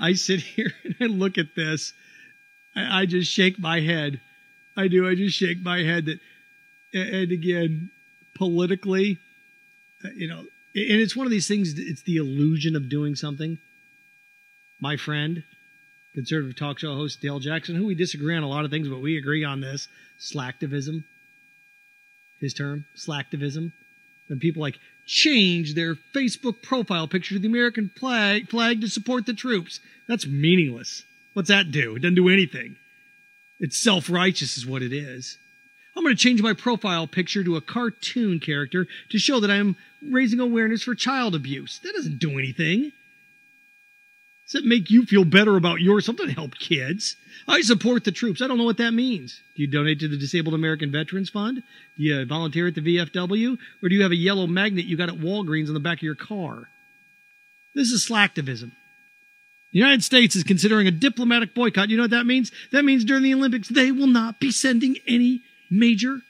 I 0.00 0.14
sit 0.14 0.40
here 0.40 0.72
and 0.84 0.94
I 1.02 1.04
look 1.04 1.36
at 1.36 1.54
this. 1.54 1.92
I, 2.74 3.02
I 3.02 3.04
just 3.04 3.30
shake 3.30 3.58
my 3.58 3.80
head. 3.80 4.22
I 4.78 4.86
do. 4.86 5.08
I 5.08 5.16
just 5.16 5.36
shake 5.36 5.60
my 5.60 5.80
head 5.82 6.06
that, 6.06 6.20
and 6.94 7.32
again, 7.32 7.90
politically, 8.36 9.18
uh, 10.04 10.10
you 10.14 10.28
know, 10.28 10.38
and 10.38 10.46
it's 10.74 11.16
one 11.16 11.26
of 11.26 11.32
these 11.32 11.48
things. 11.48 11.74
It's 11.76 12.02
the 12.02 12.16
illusion 12.16 12.76
of 12.76 12.88
doing 12.88 13.16
something. 13.16 13.58
My 14.80 14.96
friend, 14.96 15.42
conservative 16.14 16.56
talk 16.56 16.78
show 16.78 16.94
host 16.94 17.20
Dale 17.20 17.40
Jackson, 17.40 17.74
who 17.74 17.86
we 17.86 17.96
disagree 17.96 18.36
on 18.36 18.44
a 18.44 18.48
lot 18.48 18.64
of 18.64 18.70
things, 18.70 18.88
but 18.88 19.00
we 19.00 19.18
agree 19.18 19.42
on 19.42 19.60
this 19.60 19.88
slacktivism. 20.20 21.02
His 22.40 22.54
term, 22.54 22.84
slacktivism. 22.96 23.72
When 24.28 24.38
people 24.38 24.62
like 24.62 24.78
change 25.06 25.74
their 25.74 25.96
Facebook 26.14 26.62
profile 26.62 27.08
picture 27.08 27.34
to 27.34 27.40
the 27.40 27.48
American 27.48 27.90
flag, 27.98 28.48
flag 28.48 28.80
to 28.82 28.88
support 28.88 29.26
the 29.26 29.34
troops. 29.34 29.80
That's 30.06 30.24
meaningless. 30.24 31.02
What's 31.32 31.48
that 31.48 31.72
do? 31.72 31.96
It 31.96 32.02
doesn't 32.02 32.14
do 32.14 32.28
anything. 32.28 32.76
It's 33.60 33.76
self 33.76 34.08
righteous, 34.08 34.56
is 34.56 34.66
what 34.66 34.82
it 34.82 34.92
is. 34.92 35.38
I'm 35.96 36.04
going 36.04 36.14
to 36.14 36.22
change 36.22 36.40
my 36.40 36.52
profile 36.52 37.08
picture 37.08 37.42
to 37.42 37.56
a 37.56 37.60
cartoon 37.60 38.38
character 38.38 38.86
to 39.10 39.18
show 39.18 39.40
that 39.40 39.50
I'm 39.50 39.76
raising 40.00 40.38
awareness 40.38 40.84
for 40.84 40.94
child 40.94 41.34
abuse. 41.34 41.80
That 41.80 41.94
doesn't 41.94 42.18
do 42.18 42.38
anything. 42.38 42.92
Does 44.46 44.62
it 44.62 44.64
make 44.64 44.90
you 44.90 45.04
feel 45.04 45.24
better 45.24 45.56
about 45.56 45.80
yours? 45.80 46.06
Something 46.06 46.28
to 46.28 46.32
help 46.32 46.54
kids. 46.54 47.16
I 47.46 47.60
support 47.60 48.04
the 48.04 48.12
troops. 48.12 48.40
I 48.40 48.46
don't 48.46 48.56
know 48.56 48.64
what 48.64 48.78
that 48.78 48.92
means. 48.94 49.42
Do 49.56 49.62
you 49.62 49.68
donate 49.68 50.00
to 50.00 50.08
the 50.08 50.16
Disabled 50.16 50.54
American 50.54 50.90
Veterans 50.90 51.28
Fund? 51.28 51.56
Do 51.96 52.02
you 52.02 52.24
volunteer 52.24 52.68
at 52.68 52.74
the 52.74 52.80
VFW? 52.80 53.58
Or 53.82 53.88
do 53.88 53.94
you 53.94 54.02
have 54.02 54.12
a 54.12 54.16
yellow 54.16 54.46
magnet 54.46 54.86
you 54.86 54.96
got 54.96 55.10
at 55.10 55.16
Walgreens 55.16 55.68
on 55.68 55.74
the 55.74 55.80
back 55.80 55.98
of 55.98 56.02
your 56.02 56.14
car? 56.14 56.70
This 57.74 57.90
is 57.90 58.08
slacktivism. 58.08 58.70
The 59.72 59.78
United 59.78 60.02
States 60.02 60.34
is 60.34 60.44
considering 60.44 60.86
a 60.86 60.90
diplomatic 60.92 61.54
boycott. 61.54 61.90
You 61.90 61.96
know 61.96 62.04
what 62.04 62.10
that 62.10 62.26
means? 62.26 62.50
That 62.72 62.84
means 62.84 63.04
during 63.04 63.22
the 63.22 63.34
Olympics, 63.34 63.68
they 63.68 63.92
will 63.92 64.06
not 64.06 64.40
be 64.40 64.50
sending 64.50 64.96
any 65.06 65.42
major 65.70 66.20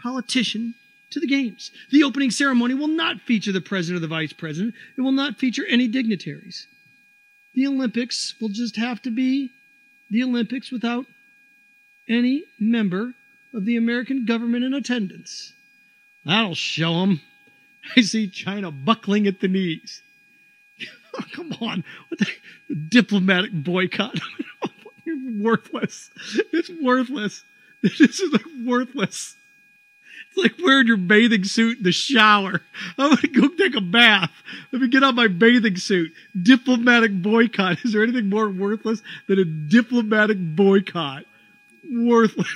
politician 0.00 0.74
to 1.10 1.20
the 1.20 1.28
games. 1.28 1.70
The 1.90 2.02
opening 2.02 2.32
ceremony 2.32 2.74
will 2.74 2.88
not 2.88 3.20
feature 3.20 3.52
the 3.52 3.60
president 3.60 3.98
or 3.98 4.00
the 4.00 4.08
vice 4.08 4.32
president. 4.32 4.74
It 4.98 5.02
will 5.02 5.12
not 5.12 5.38
feature 5.38 5.64
any 5.68 5.86
dignitaries 5.86 6.66
the 7.54 7.66
Olympics 7.66 8.34
will 8.40 8.48
just 8.48 8.76
have 8.76 9.00
to 9.02 9.10
be 9.10 9.50
the 10.10 10.22
Olympics 10.22 10.70
without 10.70 11.06
any 12.08 12.44
member 12.58 13.14
of 13.54 13.64
the 13.64 13.76
American 13.76 14.26
government 14.26 14.64
in 14.64 14.74
attendance. 14.74 15.52
That'll 16.24 16.54
show 16.54 17.00
them. 17.00 17.20
I 17.96 18.00
see 18.00 18.28
China 18.28 18.70
buckling 18.70 19.26
at 19.26 19.40
the 19.40 19.48
knees. 19.48 20.02
come 21.32 21.52
on. 21.60 21.84
What 22.08 22.20
the 22.20 22.74
diplomatic 22.74 23.52
boycott? 23.52 24.18
worthless. 25.40 26.10
It's 26.52 26.70
worthless. 26.82 27.44
This 27.82 28.20
is 28.20 28.38
worthless. 28.64 29.36
It's 30.30 30.42
like 30.42 30.54
wearing 30.64 30.86
your 30.86 30.96
bathing 30.96 31.44
suit 31.44 31.78
in 31.78 31.84
the 31.84 31.92
shower. 31.92 32.62
I'm 32.98 33.14
gonna 33.14 33.28
go 33.28 33.48
take 33.48 33.76
a 33.76 33.80
bath. 33.80 34.30
Let 34.72 34.82
me 34.82 34.88
get 34.88 35.02
on 35.02 35.14
my 35.14 35.28
bathing 35.28 35.76
suit. 35.76 36.12
Diplomatic 36.40 37.22
boycott. 37.22 37.84
Is 37.84 37.92
there 37.92 38.02
anything 38.02 38.28
more 38.28 38.48
worthless 38.48 39.02
than 39.28 39.38
a 39.38 39.44
diplomatic 39.44 40.38
boycott? 40.40 41.24
Worthless. 41.92 42.48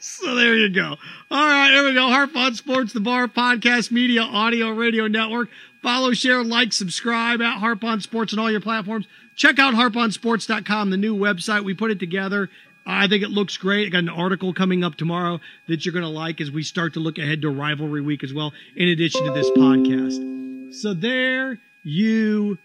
so 0.00 0.34
there 0.34 0.56
you 0.56 0.68
go. 0.68 0.96
All 1.30 1.46
right, 1.46 1.70
there 1.70 1.84
we 1.84 1.94
go. 1.94 2.08
Harp 2.08 2.34
on 2.36 2.54
Sports, 2.54 2.92
the 2.92 3.00
Bar 3.00 3.28
Podcast 3.28 3.90
Media 3.90 4.22
Audio 4.22 4.70
Radio 4.70 5.06
Network. 5.06 5.48
Follow, 5.82 6.12
share, 6.12 6.44
like, 6.44 6.72
subscribe 6.72 7.42
at 7.42 7.58
Harp 7.58 7.82
on 7.82 8.00
Sports 8.00 8.32
on 8.32 8.38
all 8.38 8.50
your 8.50 8.60
platforms. 8.60 9.06
Check 9.34 9.58
out 9.58 9.74
harponsports.com, 9.74 10.90
the 10.90 10.96
new 10.96 11.16
website. 11.16 11.64
We 11.64 11.74
put 11.74 11.90
it 11.90 11.98
together. 11.98 12.48
I 12.86 13.08
think 13.08 13.22
it 13.22 13.30
looks 13.30 13.56
great. 13.56 13.86
I 13.86 13.90
got 13.90 13.98
an 13.98 14.08
article 14.08 14.54
coming 14.54 14.84
up 14.84 14.96
tomorrow 14.96 15.40
that 15.68 15.84
you're 15.84 15.92
going 15.92 16.04
to 16.04 16.08
like 16.08 16.40
as 16.40 16.50
we 16.50 16.62
start 16.62 16.94
to 16.94 17.00
look 17.00 17.18
ahead 17.18 17.42
to 17.42 17.50
rivalry 17.50 18.00
week 18.00 18.24
as 18.24 18.32
well, 18.34 18.52
in 18.76 18.88
addition 18.88 19.24
to 19.24 19.32
this 19.32 19.50
podcast. 19.50 20.74
So 20.74 20.94
there 20.94 21.58
you 21.82 22.58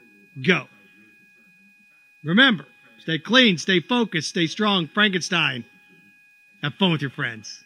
go. 0.45 0.65
Remember, 2.23 2.65
stay 2.99 3.19
clean, 3.19 3.58
stay 3.58 3.80
focused, 3.80 4.30
stay 4.30 4.47
strong. 4.47 4.88
Frankenstein. 4.88 5.65
Have 6.63 6.73
fun 6.75 6.91
with 6.91 7.01
your 7.01 7.12
friends. 7.12 7.63